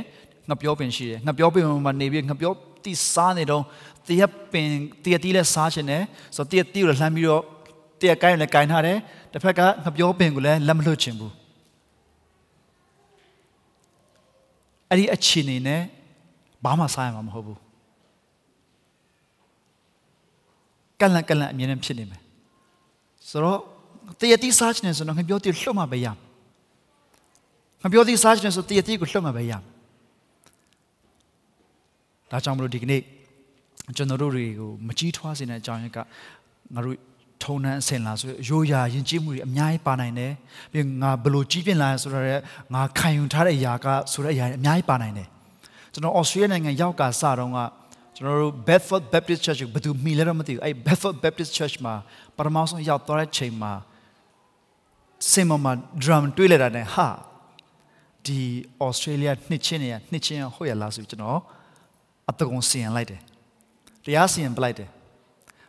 [0.49, 3.63] ငှပြောပင်ရှိတယ်ငှပြောပင်မှာနေပြီးငှပြောတိစားနေတော့
[4.07, 4.67] တရက်ပင်
[5.03, 6.03] တရက်တီးလဲစားချင်တယ်
[6.35, 7.43] ဆိုတော့တရက်တီးကိုလှမ်းပြီးတော့
[8.01, 8.97] တရက်ကိုင်းလည်းကိုင်းထားတယ်
[9.33, 11.33] တစ်ဖက်ကငှပြောပင်ကိုလည်းလက်မလွတ်ချင်ဘူး
[14.89, 15.81] အဲ့ဒီအခြေအနေနဲ့
[16.65, 17.59] ဘာမှစားရမှာမဟုတ်ဘူး
[20.99, 22.21] ကလန်ကလန်အမြင်နဲ့ဖြစ်နေမယ်
[23.29, 23.59] ဆိုတော့
[24.19, 26.07] တရတိစားချင်တယ်ဆိုတော့ငါပြောတိလှုပ်မှပဲရ
[27.81, 29.53] ငါပြောတိစားချင်တယ်ဆိုတရတိကိုလှုပ်မှပဲရ
[32.31, 33.01] ဒါကြောင့်မလို့ဒီကနေ့
[33.97, 35.97] ကျွန်တော်တို့တွေကိုမကြီးထွားစေတဲ့အကြောင်းရင်းက
[36.75, 36.97] ငါတို့
[37.43, 40.33] ထုံနှန်းအစင်လာဆိုရိုးရာယဉ်ကျေးမှုတွေအများကြီးပါနိုင်တယ်
[40.71, 42.25] ပြီးငါဘလို့ကြီးပြင်းလာဆိုတော့
[42.73, 45.27] ငါခံယူထားတဲ့အရာကဆိုတဲ့အရာအများကြီးပါနိုင်တယ်
[45.93, 47.59] ကျွန်တော်ဩစတြေးလျနိုင်ငံရောက်ကစတော့က
[48.15, 51.95] ကျွန်တော်တို့ Bedford Baptist Church ကိုဘယ်သူမှီလဲတော့မသိဘူးအဲ့ Bedford Baptist Church မှာ
[52.37, 53.73] ပထမဆုံးရောက်သွားတဲ့ချိန်မှာ
[55.31, 55.71] စင်မမှာ
[56.03, 57.07] drum တွေးလိုက်တာနဲ့ဟာ
[58.25, 58.39] ဒီ
[58.85, 61.39] Australia နှစ်ချင်းနေရနှစ်ချင်းဟုတ်ရလားဆိုကျွန်တော်
[62.29, 63.21] အတကုံစီရင်လိုက်တယ်
[64.05, 64.89] တရားစီရင်ပလိုက်တယ်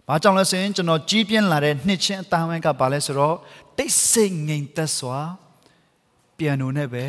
[0.08, 3.36] ဘာကြောင့်လဲဆိုရင်ကျွန်တော်ကြီးပြင်းလာတဲ့နှစ်ချင်းအတိုင်းဝိုင်းကဘာလဲဆိုတော့
[3.78, 5.18] တိတ်ဆိတ်ငြိမ်သက်စွာ
[6.36, 7.04] ပီယနိုနဲ့ပဲ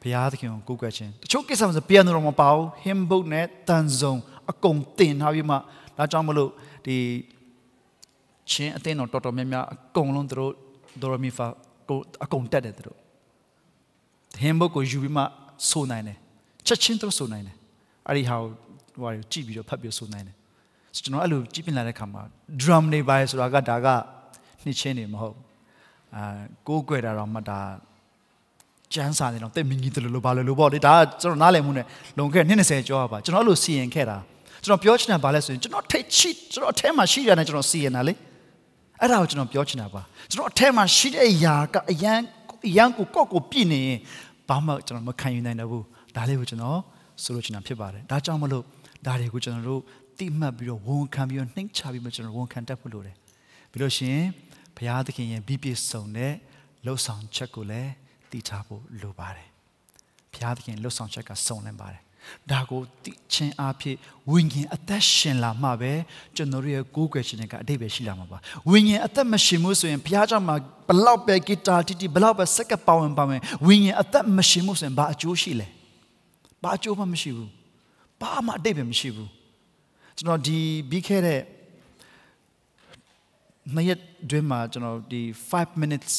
[0.00, 4.14] ဘုရားသခင်ကိုကိုးကွယ်ခြင်းတချို့ကိစ္စမှာဆိုပီယနိုတော့မပါဘူး hymn book နဲ့တန်စုံ
[4.50, 5.56] အကုန်တင်ထားပြီးမှ
[5.96, 6.50] ဒါကြောင့်မလို့
[6.86, 6.96] ဒီ
[8.50, 10.52] ချင်းအသင်းတော်တော်တော်များများအကုန်လုံးတို့
[11.02, 11.46] ဒိုရမီဖာ
[11.88, 12.98] ကိုအကုန်တက်တယ်တို့
[14.40, 15.22] ဟင်ဘုတ်ကိုယူပြီးမှ
[15.70, 16.18] ဆိုနိုင်တယ်
[16.66, 17.56] ချက်ချင်းတို့ဆိုနိုင်တယ်
[18.08, 20.36] အဲ့ဒီဟာကိုဟိုကြည့်ပြီးတော့ဖတ်ပြီးဆိုနိုင်တယ်
[20.96, 22.22] ဆိုကျွန်တော်အဲ့လိုကြည့်ပြင်လာတဲ့ခါမှာ
[22.60, 23.88] drum တွေပါဆိုတာကဒါက
[24.62, 25.36] နှစ်ချင်းနေမဟုတ်
[26.16, 26.22] အာ
[26.68, 27.60] ကိုးကွယ်တာတော့မှဒါ
[28.92, 31.86] ကျန်းစာနေတော့တဲ့မင်းကြီးတယ်လို့ဘာလို့လို့ပေါ့လေဒါကကျွန်တော်နားလည်မှုနဲ့
[32.18, 34.18] လုံခဲ့နှစ်20ကျော်ပါကျွန်တော်အဲ့လိုစီရင်ခဲ့တာ
[34.64, 38.14] ကျွန်တော်ပြောချင်တာဘာလဲဆိုရင်ကျွန်တော်ထိတ်ချိကျွန်တော်အထဲမှာရှိရတယ်ကျွန်တော်စီရင်တာလေ
[39.02, 42.18] အဲ့ဒါကိုကျွန်တော်ပြောချင်တာပါကျွန်တော်အထက်မှာရှိတဲ့ຢာကအရန်
[42.68, 43.98] အရန်ကိုကော့ကိုပြည့်နေရင်
[44.48, 45.84] ဘာမှကျွန်တော်မခံယူနိုင်တော့ဘူး
[46.16, 46.78] ဒါလေးကိုကျွန်တော်
[47.22, 48.64] ဆိုလိုချင်တာဖြစ်ပါတယ်ဒါကြောင့်မလို့
[49.06, 49.82] ဒါတွေကိုကျွန်တော်တို့
[50.18, 53.16] တိမှတ်ပြီးတော့ဝန်ခံပြီးတော့နှိမ့်ချပြီးမှကျွန်တော်ဝန်ခံတတ်ဖို့လိုတယ်
[53.70, 54.26] ပြီးလို့ရှိရင်
[54.76, 56.32] ဘုရားသခင်ရဲ့ပြီးပြည့်စုံတဲ့
[56.84, 57.90] လှုပ်ဆောင်ချက်ကိုလည်း
[58.30, 59.48] တည်ထားဖို့လိုပါတယ်
[60.32, 62.01] ဘုရားသခင်လှုပ်ဆောင်ချက်ကစုံလင်ပါတယ်
[62.50, 63.96] ဒါကိုသိချင်းအဖြစ်
[64.30, 65.92] ဝိညာဉ်အသက်ရှင်လာမှပဲ
[66.36, 68.38] ကျွန်တော်တို့ရဲ့ကိုးကွယ်ခြင်းကအတိတ်ပဲရှိလာမှာပါ
[68.70, 70.56] ဝိညာဉ်အသက်မရှင်ဘူးဆိုရင်ဘုရားကြောင့်မှာ
[70.88, 75.66] ဘလောက်ပဲဂီတာတီတီဘလောက်ပဲစက်ကပေါဝင်ပါမယ်ဝိညာဉ်အသက်မရှင်ဘူးဆိုရင်ဘာအကျိုးရှိလဲ
[76.62, 77.50] ဘာအကျိုးမှမရှိဘူး
[78.20, 79.30] ဘာမှအတိတ်ပဲမရှိဘူး
[80.16, 80.58] ကျွန်တော်ဒီ
[80.90, 81.40] ပြီးခဲ့တဲ့
[83.74, 86.14] နှစ်ရက်တွင်းမှာကျွန်တော်ဒီ5 minutes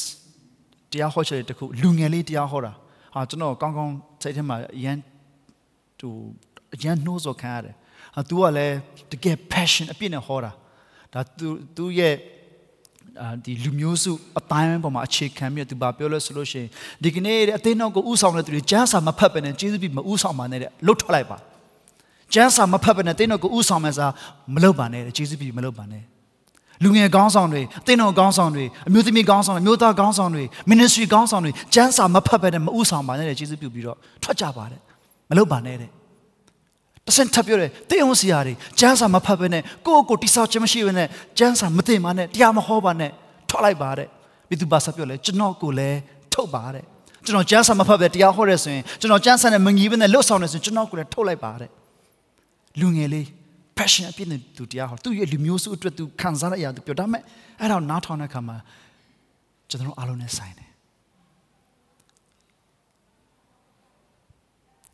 [0.90, 2.72] တရားဟောချက်တခုလူငယ်လေးတရားဟောတာ
[3.14, 4.96] ဟာကျွန်တော်ကောင်းကောင်းစိတ်ထဲမှာအရန်
[6.04, 6.12] သူ
[6.74, 7.74] အကျန်းနှိုးစော်ခံရတယ်
[8.16, 8.76] ဟာ तू ကလည်း
[9.12, 10.50] တကယ် passion အပြည့်နဲ့ဟောတာ
[11.12, 12.14] ဒါ तू သူ့ရဲ့
[13.22, 16.68] အာဒီလူမျိုးစုအတိုင်းပေါ်မှာအခြေခံပြီးသူပါပြောလို့ဆိုလို့ရှိရင်
[17.04, 21.38] ဒီကနေ့အသေးနောက်ကိုဥဆောင်တဲ့သူတွေကျန်းစာမဖတ်ပဲနဲ့ကျေးဇူးပြုမဥဆောင်ပါနဲ့တဲ့လွတ်ထွက်လိုက်ပါ
[22.34, 24.06] ကျန်းစာမဖတ်ပဲနဲ့တင်းတော့ကိုဥဆောင်မယ်စာ
[24.54, 26.02] မလုပ်ပါနဲ့တဲ့ကျေးဇူးပြုမလုပ်ပါနဲ့
[26.82, 34.80] လူငယ်ကောင်းဆောင်တွေတင်းတော်ကောင်းဆောင်တွေအမျိုးသမီးကောင်းဆောင်တွေအမျိုးသားကောင်းဆောင်တွေ ministry ကောင်းဆောင်တွေကျန်းစာမဖတ်ပဲနဲ့မဥဆောင်ပါနဲ့တဲ့ကျေးဇူးပြုပြီးတော့ထွက်ကြပါတဲ့
[35.30, 35.90] မလုပ်ပါနဲ့တဲ့
[37.06, 41.08] တဆင့်ထပ်ပြောတယ်တင်းအောင်စီယာတွေကျမ်းစာမဖတ်ဘဲနဲ့ကိုယ့်ကိုယ်တိဆောက်ခြင်းမရှိဘဲနဲ့
[41.38, 43.10] ကျမ်းစာမသိမှနဲ့တရားမဟောပါနဲ့
[43.48, 44.08] ထွက်လိုက်ပါတဲ့
[44.48, 45.98] ဘီသူပါဆက်ပြောလဲကျွန်တော်ကိုလည်း
[46.32, 46.84] ထုတ်ပါတဲ့
[47.24, 51.70] ကျွန်တော်ကျမ်းစာမဖတ်ဘဲတရားဟောရဲဆိုရင်ကျွန်တော်ကျမ်းစာနဲ့မငြီးဘဲနဲ့လှုပ်ဆောင်နေဆိုရင်ကျွန်တော်ကိုလည်းထုတ်လိုက်ပါတဲ့
[52.80, 53.26] လူငယ်လေး
[53.78, 57.22] passion အပြည့်နဲ့သူတရားဟောသူရဲ့လူမျိုးစုအတွက်သူခံစားရရသူပြောဒါမဲ့
[57.60, 58.56] အဲ့ဒါနားထောင်တဲ့အခါမှာ
[59.70, 60.63] ကျွန်တော်အားလုံးနဲ့ဆိုင်တယ်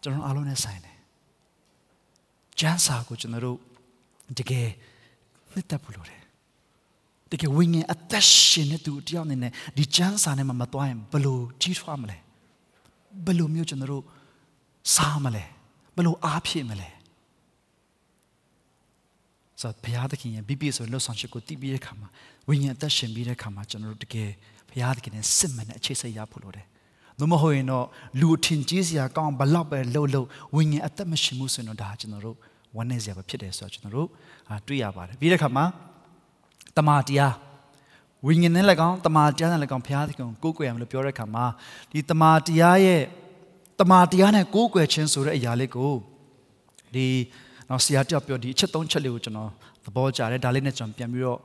[0.02, 0.96] ကျွန်တော်အားလုံးနဲ့ဆိုင်တယ်
[2.60, 3.58] ကျမ်းစာကိုကျွန်တော်တို့
[4.38, 4.68] တကယ်
[5.52, 6.20] နှစ်သက်ဖို့လိုတယ်
[7.30, 12.16] တကယ်ဝိညာဉ်အသက်ရှင်တဲ့သူတယောက်အနေနဲ့ဒီကျမ်းစာနဲ့မှမသွားရင်ဘယ်လိုကြီးထွားမလဲ
[13.26, 14.04] ဘယ်လိုမျိုးကျွန်တော်တို့
[14.94, 15.44] စားမလဲ
[15.96, 16.88] ဘယ်လိုအားဖြည့်မလဲ
[19.60, 22.08] ဆိုတော့ဘုရားသခင်ရဲ့ BP ဆိုလှုပ်ဆောင်ချက်ကိုတည်ပြီးတဲ့ခါမှာ
[22.48, 24.30] ဝိညာဉ်အသက်ရှင်ပြီးတဲ့ခါမှာကျွန်တော်တို့တကယ်
[24.70, 26.66] ဘုရားသခင်နဲ့စစ်မှန်တဲ့အခြေစိတ်ရဖို့လိုတယ်။
[27.20, 27.86] သို့မဟုတ်ရင်တော့
[28.20, 32.36] လူအထင်ကြီးစရာကောင်းဘလောက်ပဲလှုပ်လှုပ်ဝိညာဉ်အသက်မရှင်မှုဆိုရင်တော့ဒါကျွန်တော်တို့
[32.76, 34.08] ဝမ်းနည်းစရာပဲဖြစ်တယ်ဆိုတော့ကျွန်တော်တို့
[34.66, 35.64] တွေ့ရပါတယ်။ပြီးတဲ့ခါမှာ
[36.76, 37.34] တမာတရား
[38.26, 41.44] ဝိညာဉ်နဲ့လည်းကောင်းတမာတရားနဲ့လည်းကောင်းဘုရားသခင်ကိုကိုးကွယ်ရမယ်လို့ပြောတဲ့ခါမှာ
[41.90, 43.02] ဒီတမာတရားရဲ့
[43.80, 45.92] တမာတရားနဲ့ကိုးကွယ်ခြင်းဆိုတဲ့အရာလေးကို
[46.94, 47.06] ဒီ
[47.68, 49.50] နော်ဆရာတယောက်ပြောဒီအချက်သုံးချက်လေးကိုကျွန်တော်
[49.84, 51.38] သဘောကျတယ်ဒါလေးနဲ့ကျွန်တော်ပြန်ပြီးတော့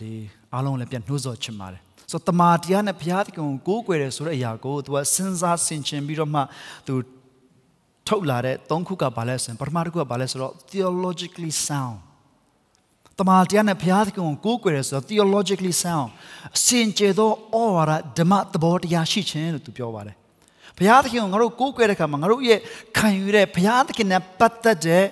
[0.00, 0.10] ဒီ
[0.52, 6.40] အားလုံးလည်းပြန်နှိုးဆော်ချင်ပါတယ် ဆိုတမာတရားနဲ့ဘုရားသခင်ကိုကိုးကွယ်တယ်ဆိုတဲ့အရာကိုသူကစဉ်းစားဆင်ခြင်ပြီးတော့မှ
[6.86, 6.94] သူ
[8.08, 11.96] ထုတ်လာတဲ့သုံးခုကဘာလဲဆိုရင်ပထမတစ်ခုကဘာလဲဆိုတော့ theologically sound
[13.18, 16.08] တမန်တရားနဲ့ဘုရားသခင်ကိုကိုးကွယ်ရဆိုတော့ theologically sound
[16.56, 20.16] အစင်ကျေသောဩဝါဒဓမ္မသဘောတရားရှိခြင်းလို့သူပြောပါတယ်
[20.78, 22.60] ဘုရားသခင်ကိုငါတို့ကိုးကွယ်တဲ့အခါမှာငါတို့ရဲ့
[22.96, 25.04] ခံယူတဲ့ဘုရားသခင်နဲ့ပတ်သက်တဲ့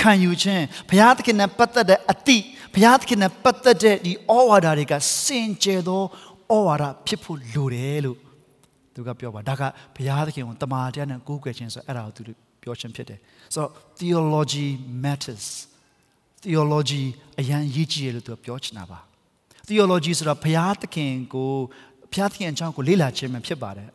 [0.00, 2.38] ခံယူခြင်းဘုရားသခင်နဲ့ပတ်သက်တဲ့အတိ
[2.74, 4.94] ဘုရားသခင်နဲ့ပတ်သက်တဲ့ဒီဩဝါဒတွေက
[5.24, 6.02] စင်ကြယ်သော
[6.54, 8.18] ဩဝါဒဖြစ်ဖို့လိုတယ်လို့
[8.94, 9.62] သူကပြောပါဒါက
[9.96, 12.32] ဘုရားသခင်ကိုတမန်တရားနဲ့ကိုးကွယ်ခြင်းဆိုအဲ့ဒါကိုသူ
[12.62, 13.18] ပြောခြင်းဖြစ်တယ်
[13.54, 14.68] ဆိုတော့ theology
[15.04, 15.46] matters
[16.44, 17.04] theology
[17.40, 18.98] အရန်ရေးကြည့်ရလို့သူပြောချင်တာပါ
[19.68, 21.50] theology ဆိုတာဘုရားသခင်ကို
[22.12, 23.86] ဘုရားသခင်အကြောင်းကိုလေ့လာခြင်းပဲဖြစ်ပါတယ်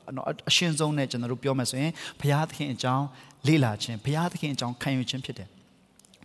[0.49, 1.91] အရှင်းဆုံးနဲ့ကျွန်တော်တို့ပြောမယ်ဆိုရင်
[2.22, 3.05] ဘုရားသခင်အကြောင်း
[3.47, 5.47] လေ့လာခြင်းဘုရားသခင်အကြောင်းခံယူခြင်းဖြစ်တယ်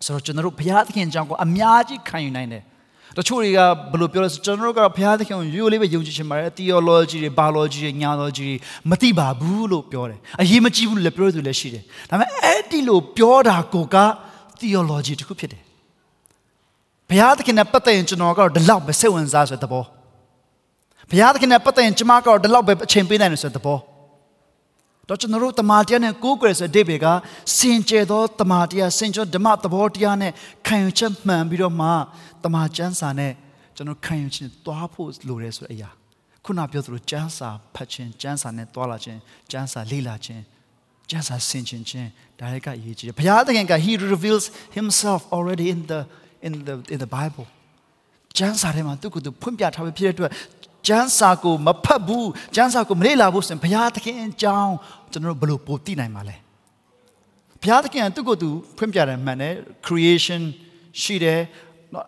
[0.07, 2.63] ဆိုတော့ကျွန်တော်တို့ဘုရားသခင်အကြောင်းကိုအများကြီးခံယူနိုင်တယ်
[3.19, 3.61] တချို့တွေက
[3.93, 8.55] ဘယ်လိုပြောလဲဆိုကျွန်တော်တို့ကတော့ဘုရားသခင်ကိုရိုးရိုးလေးပဲယုံကြည်ခြင်းပါတယ် theology တွေ biology တွေ gnanogy တွေ
[8.91, 13.97] မသိပါဘူးလို့ပြောတယ်အရေးမကြီးဘူးလို့လည်းပြောသူလည်းရှိတယ်ဒါပေမဲ့အဲ့ဒီလိုပြောတာကိုက
[14.61, 15.63] theology တခုဖြစ်တယ်
[17.09, 19.85] ဘုရားသခင်နဲ့ပတ်သက်ရင်ကျွန်တော်ကတော့ဒီလောက်ပဲစိတ်ဝင်စားဆိုတဲ့သဘော
[21.11, 23.79] ဘုရားသခင်နဲ့ပတ်သက်ရင်ကျွန်မကတော့ဒီလောက်ပဲအချိန်ပေးနိုင်တယ်ဆိုတဲ့သဘော
[25.09, 30.33] တော့ကျွန်တော်တို့တမာတရားနဲ့ကိုးကွယ်ဆိုတဲ့အဓိပ္ပာယ်ကစင်ကြယ်သောတမာတရားစင်ကြယ်ဓမ္မသဘောတရားနဲ့
[30.67, 31.89] ခံယူချက်မှန်ပြီးတော့မှ
[32.45, 33.33] တမာကျမ်းစာနဲ့
[33.77, 35.91] ကျွန်တော်ခံယူခြင်းတွားဖို့လိုတယ်ဆိုတဲ့အရာ
[36.45, 39.19] ခုနပြောသလိုကျမ်းစာဖတ်ခြင်းကျမ်းစာနဲ့တွားလာခြင်း
[39.51, 40.43] ကျမ်းစာလေ့လာခြင်း
[41.11, 44.45] ကျမ်းစာဆင်ခြင်ခြင်းဒါတွေကအရေးကြီးတယ်ဘုရားသခင်က he reveals
[44.79, 46.01] himself already in the
[46.47, 47.47] in the in the Bible
[48.39, 50.33] ကျမ်းစာထဲမှာသူကသူဖွင့်ပြထားပြီးဖြစ်တဲ့အတွက်
[50.89, 54.75] ကျမ်းစာကိုမဖတ်ဘူးကျမ်းစာကိုမလေ့လာဘူးဆိုရင်ဘုရားသခင်အကြောင်း
[55.13, 56.37] ကျွန်တော်တို့ဘယ်လိုပိုသိနိုင်မှာလဲ
[57.63, 59.55] ဘုရားသခင်ကသူ့ကိုယ်သူဖွင့်ပြတယ်မှန်တယ်
[59.87, 60.43] creation
[61.01, 61.41] ရှိတယ်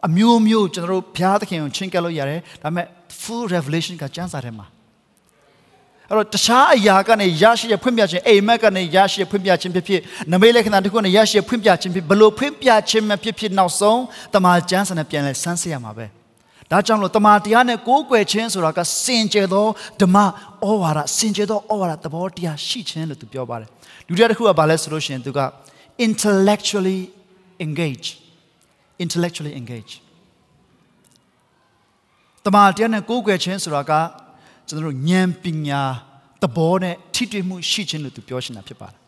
[0.09, 2.87] အမျိုးမျိုးကျွန်တော်တို့ဘုရားသခင်ကိုချင်းကပ်လို့ရတယ်ဒါပေမဲ့
[3.23, 4.67] full revelation ကကျမ်းစာထဲမှာ
[6.09, 10.01] အဲ့တော့တခြားအရာကနေရရှိရဖွင့်ပြခြင်းအိမ်မက်ကနေရရှိရဖွင့်ပြခြင်းဖြစ်ဖြစ်
[10.33, 14.01] နမိတ်လက္ခဏာတစ်ခုနဲ့ရရှိရဖွင့်ပြခြင်းဖြစ်ဘလို့ဖွင့်ပြခြင်းမှဖြစ်ဖြစ်နောက်ဆုံး
[14.35, 16.07] တမန်ကျမ်းစာနဲ့ပြန်လဲဆန်းစစ်ရမှာပဲ
[16.71, 19.67] ဒါကြောင့်လို့တမန်တရားနဲ့ကိုးကွယ်ခြင်းဆိုတာကစင်ကြယ်သော
[20.01, 23.69] ဓမ္မဩဝါဒစင်ကြယ်သောဩဝါဒသဘောတရားရှိခြင်းလို့သူပြောပါတယ်
[24.09, 25.41] လူတရားတစ်ခုကဘာလဲဆိုလို့ရှိရင်သူက
[26.07, 27.01] intellectually
[27.67, 28.07] engage
[29.05, 29.93] intellectually engage
[32.45, 33.93] တမန်တရားနဲ့ကိုးကွယ်ခြင်းဆိုတာက
[34.69, 35.83] ကျွန်တော်တို့ဉာဏ်ပညာ
[36.43, 39.01] သဘောနဲ့ထိတွေ့မှုရှိခြင်းလို့သူပြောရှင်တာဖြစ်ပါတယ်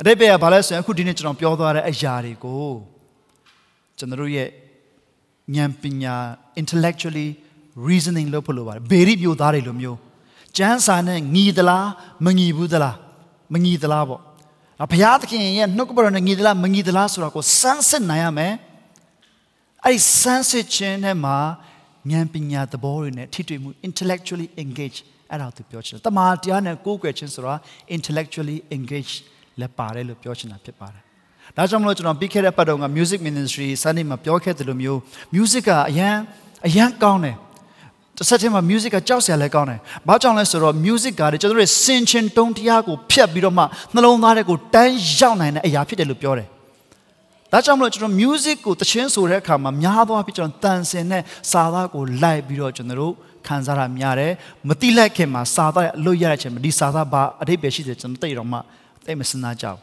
[0.00, 2.68] အတိတ်ပဲကဘာလဲဆိုရင်အခုဒီနေ့ကျွန်တော်ပြောသွားတဲ့အရာတွေကို
[3.98, 4.48] ကျွန်တော်တို့ရဲ့
[5.54, 6.14] ဉာဏ်ပညာ
[6.60, 7.28] intellectually
[7.88, 9.98] reasoning လုပ်ဖို့လိုပါတယ်ဘေရိမျိုးသားတွေလိုမျိုး
[10.56, 11.86] ကျမ်းစာနဲ့ညီသလား
[12.24, 12.96] မညီဘူးသလား
[13.52, 14.20] မညီသလားပေါ့
[14.90, 18.52] ဘုရားသခင်ရဲ့နှုတ်ကပတော်နဲ့ညီသလားမညီသလားဆိုတာကိုစမ်းစစ်နိုင်ရမယ်
[19.84, 21.38] အဲ့ဒီစမ်းစစ်ခြင်းနဲ့မှာ
[22.10, 24.98] ဉာဏ်ပညာသဘောတွေနဲ့ထိတွေ့မှု intellectually engage
[25.30, 27.54] အဲ့ဒါသူပြောချင်တယ်တမာတရားနဲ့ကိုးကွယ်ခြင်းဆိုတာ
[27.96, 29.12] intellectually engage
[29.60, 31.02] လက်ပါတယ်လို့ပြောချင်တာဖြစ်ပါတယ်
[31.56, 34.98] ဒါကြောင့်မလို့ကျွန်တော်ပြီးခဲ့တဲ့ပတ်တုန်းက music ministry စနေမှာပြောခဲ့တယ်လို့မျိုး
[35.36, 36.16] music ကအရန်
[36.66, 37.36] အရန်ကောင်းတယ်
[38.18, 43.64] တစ်ဆက်တည်းမှာ music ကကြောက်စရာလည်းကောင်းတယ်။ဘာကြောင့်လဲဆိုတော့ music ကကျွန်တော်တို့စင်ချင်တုံးတရားကိုဖျက်ပြီးတော့မှ
[43.94, 46.48] နှလုံးသားတွေကိုတန်းရောက်နိုင်တဲ့အရာဖြစ်တယ်လို့ပြောတယ်။
[47.52, 53.14] ဒါကြောင့်မလို့ကျွန်တော် music ကိုတခြင်းဆိုတဲ့အခါမှာများသောအားဖြင့်ကျွန်တော်တန်ဆင်တဲ့စာသားကိုလိုက်ပြီးတော့ကျွန်တော်တို့
[53.46, 54.32] ခံစားရများတယ်။
[54.68, 58.58] မတိလိုက်ခင်မှာစာသားအလို့ရတဲ့ချိန်မှာဒီစာသားဘာအထိပ္ပယ်ရှိတယ်ကျွန်တော်သိတော့မှ
[59.04, 59.78] သိမစင်စားကြဘူး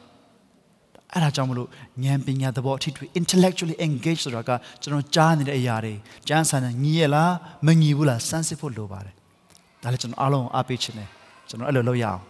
[1.14, 1.68] အဲ့ဒါကြောင့်မလို့
[2.04, 4.52] ဉာဏ်ပညာသဘောအထိတွေ့ intellectually engage ဆိုတာက
[4.82, 5.94] ကျွန်တော်ကြားနေတဲ့အရာတွေ
[6.28, 7.34] ကျမ်းစာနဲ့ညီရလား
[7.66, 9.16] မညီဘူးလားစမ်းစစ်ဖို့လိုပါတယ်
[9.84, 11.10] ဒါလည်းကျွန်တော်အားလုံးအားပေးခြင်းနဲ့
[11.50, 12.22] ကျွန်တော်အဲ့လိုလုပ်ရအောင်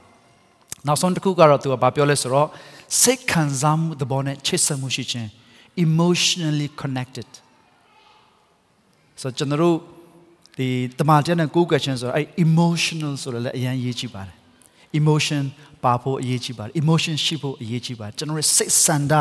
[0.88, 2.48] နောက်ဆုံးတစ်ခုကတော့သူကဘာပြောလဲဆိုတော့
[3.02, 5.30] စိတ်ခံစားမှုသဘောနဲ့ချိတ်ဆက်မှုရှိခြင်း
[5.86, 7.30] emotionally connected
[9.22, 9.78] ဆိုကျွန်တော်တို့
[10.58, 10.68] ဒီ
[11.00, 14.38] တမန်ကျန်တဲ့ကိုးကွယ်ခြင်းဆိုတော့အဲ့ emotional ဆိုတော့လည်းအရင်ရေးကြည့်ပါတယ်
[15.00, 15.44] emotion
[15.86, 19.14] ပါဖို့အရေးကြီးပါတယ် emotion ရှိဖို့အရေးကြီးပါတယ်ကျွန်တော်ရဲ့စိတ်ဆန္ဒ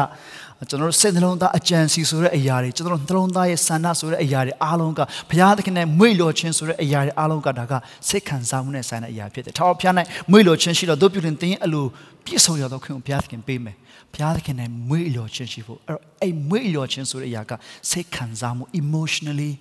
[0.68, 5.00] ကျွန်တော်တို့စိတ်နှလုံးသားအကြံစီဆိုတဲ့အရာတွေကျွန်တော်တို့နှလုံးသားရဲ့ဆန္ဒဆိုတဲ့အရာတွေအားလုံးက
[5.30, 7.72] ဘုရားသခင်နဲ့မွေ့လျော်ခြင်းဆိုတဲ့အရာတွေအားလုံးကဒါက
[8.08, 9.94] စိတ်ခံစားမှုနဲ့ဆိုင်တဲ့အရာဖြစ်တယ်။ထာဝရဘုရား၌
[10.30, 11.84] မွေ့လျော်ခြင်းရှိတော့တို့ပြုတင်တင်းအလို
[12.24, 13.76] ပြည့်စုံရသောခွင့်ကိုဘုရားသခင်ပေးမယ်။
[14.12, 17.52] ဘုရားသခင်နဲ့မွေ့လျော်ခြင်းရှိဖို့အဲ့တော့အဲ့မွေ့လျော်ခြင်းဆိုတဲ့အရာက
[17.90, 19.52] စိတ်ခံစားမှု emotionally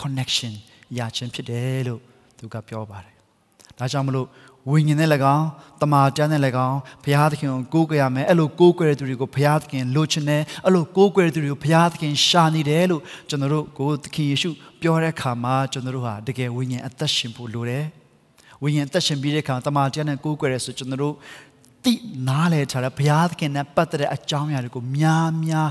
[0.00, 0.52] connection
[0.98, 2.00] ရခြင်းဖြစ်တယ်လို့
[2.38, 3.14] သူကပြောပါတယ်။
[3.78, 4.26] ဒါကြောင့်မလို့
[4.70, 5.46] ဝိညာဉ်နဲ့၎င်း
[5.82, 14.50] တမာတန်းနဲ့၎င်းဘုရားသခင်ကိုကိုးကွယ်ရမယ်အဲ့လိုကိုးကွယ်တဲ့သူတွေကိုဘုရားသခင်လိုချင်တယ်အဲ့လိုကိုးကွယ်တဲ့သူတွေကိုဘုရားသခင်ရှာနေတယ်လို့ကျွန်တော်တို့ကိုသခင်ယေရှု
[14.80, 17.84] ပြောတဲ့အခါမှာကျွန်တော်တို့ဟာတကယ်ဝိညာဉ်အသက်ရှင်ဖို့လိုတယ်
[18.62, 21.14] ဝိညာဉ်အသက်ရှင်ပြီးတဲ့အခါတမာတန်းနဲ့ကိုးကွယ်ရဆိုကျွန်တော်တို့
[21.84, 21.92] တိ
[22.28, 25.70] နားလဲထားတဲ့ဘုရားသခင်နဲ့ပတ်သက်တဲ့အကြောင်းအရာတွေကိုများများ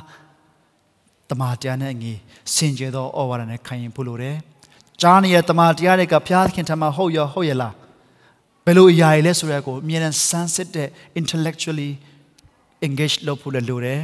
[1.29, 2.13] တမာတရားနဲ့အငေ
[2.55, 4.37] စင်ကြယ်သောဩဝါဒနဲ့ခံရင်ဖို့လိုတယ်
[5.01, 7.73] ကြားနေတဲ့တမာတရားတွေကဘုရားသခင်ထံမှာဟုတ်ရောဟုတ်ရလား
[8.69, 10.89] ဘယ်လိုအရာတွေလဲဆိုရက်ကိုအမြဲတမ်းစမ်းစစ်တဲ့
[11.19, 11.91] intellectually
[12.85, 14.01] engage လုပ်ဖို့လည်းလိုတယ်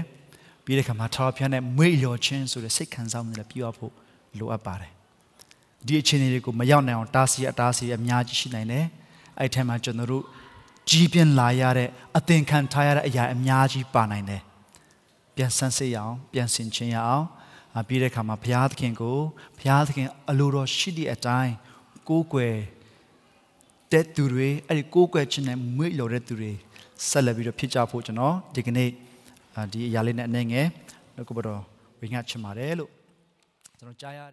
[0.63, 3.93] ပြီးတဲ့ခါမှာထာဝရဘုရားနဲ့မွေ့လျော်ခြင်းဆိုတဲ့စိတ်ခံစားမှုတွေလည်းပြုအပ်ဖို့
[4.39, 4.91] လိုအပ်ပါတယ်
[5.87, 8.85] ဒီအခြေအနေတွေကိုမရောက်နိုင်အောင်တားဆီးအတားဆီးအများကြီးရှိနိုင်တယ်
[9.39, 10.23] အဲ့ထက်မှာကျွန်တော်တို့
[10.89, 14.41] ကြီးပြင်းလာရတဲ့အသင်ခံထားရတဲ့အရာအများကြီးပါနိုင်တယ်
[15.35, 17.25] ပြန်ဆန်းစစ်ရအောင်ပြန်ဆင်ခြင်ရအောင်
[17.87, 19.17] ပြီးတဲ့ခါမှာဘုရားသခင်ကို
[19.57, 21.53] ဘုရားသခင်အလိုတော်ရှိတဲ့အတိုင်း
[22.07, 22.55] ကိုးကွယ်
[23.93, 26.51] တဲ့သူတွေအဲ့ဒီကိုးကွယ်ခြင်းနဲ့မွေ့လျော်တဲ့သူတွေ
[27.09, 28.89] ဆက်လက်ပြီးတော့ဖြစ်ကြဖို့ကျွန်တော်ဒီကနေ့
[29.73, 30.67] ဒီအရာလေးနဲ့အနေငယ်
[31.15, 31.61] နှုတ်ကပတော်
[31.99, 32.89] ဝိငှချင်ပါတယ်လို့
[33.79, 34.31] ကျွန်တော်ကြားရတယ်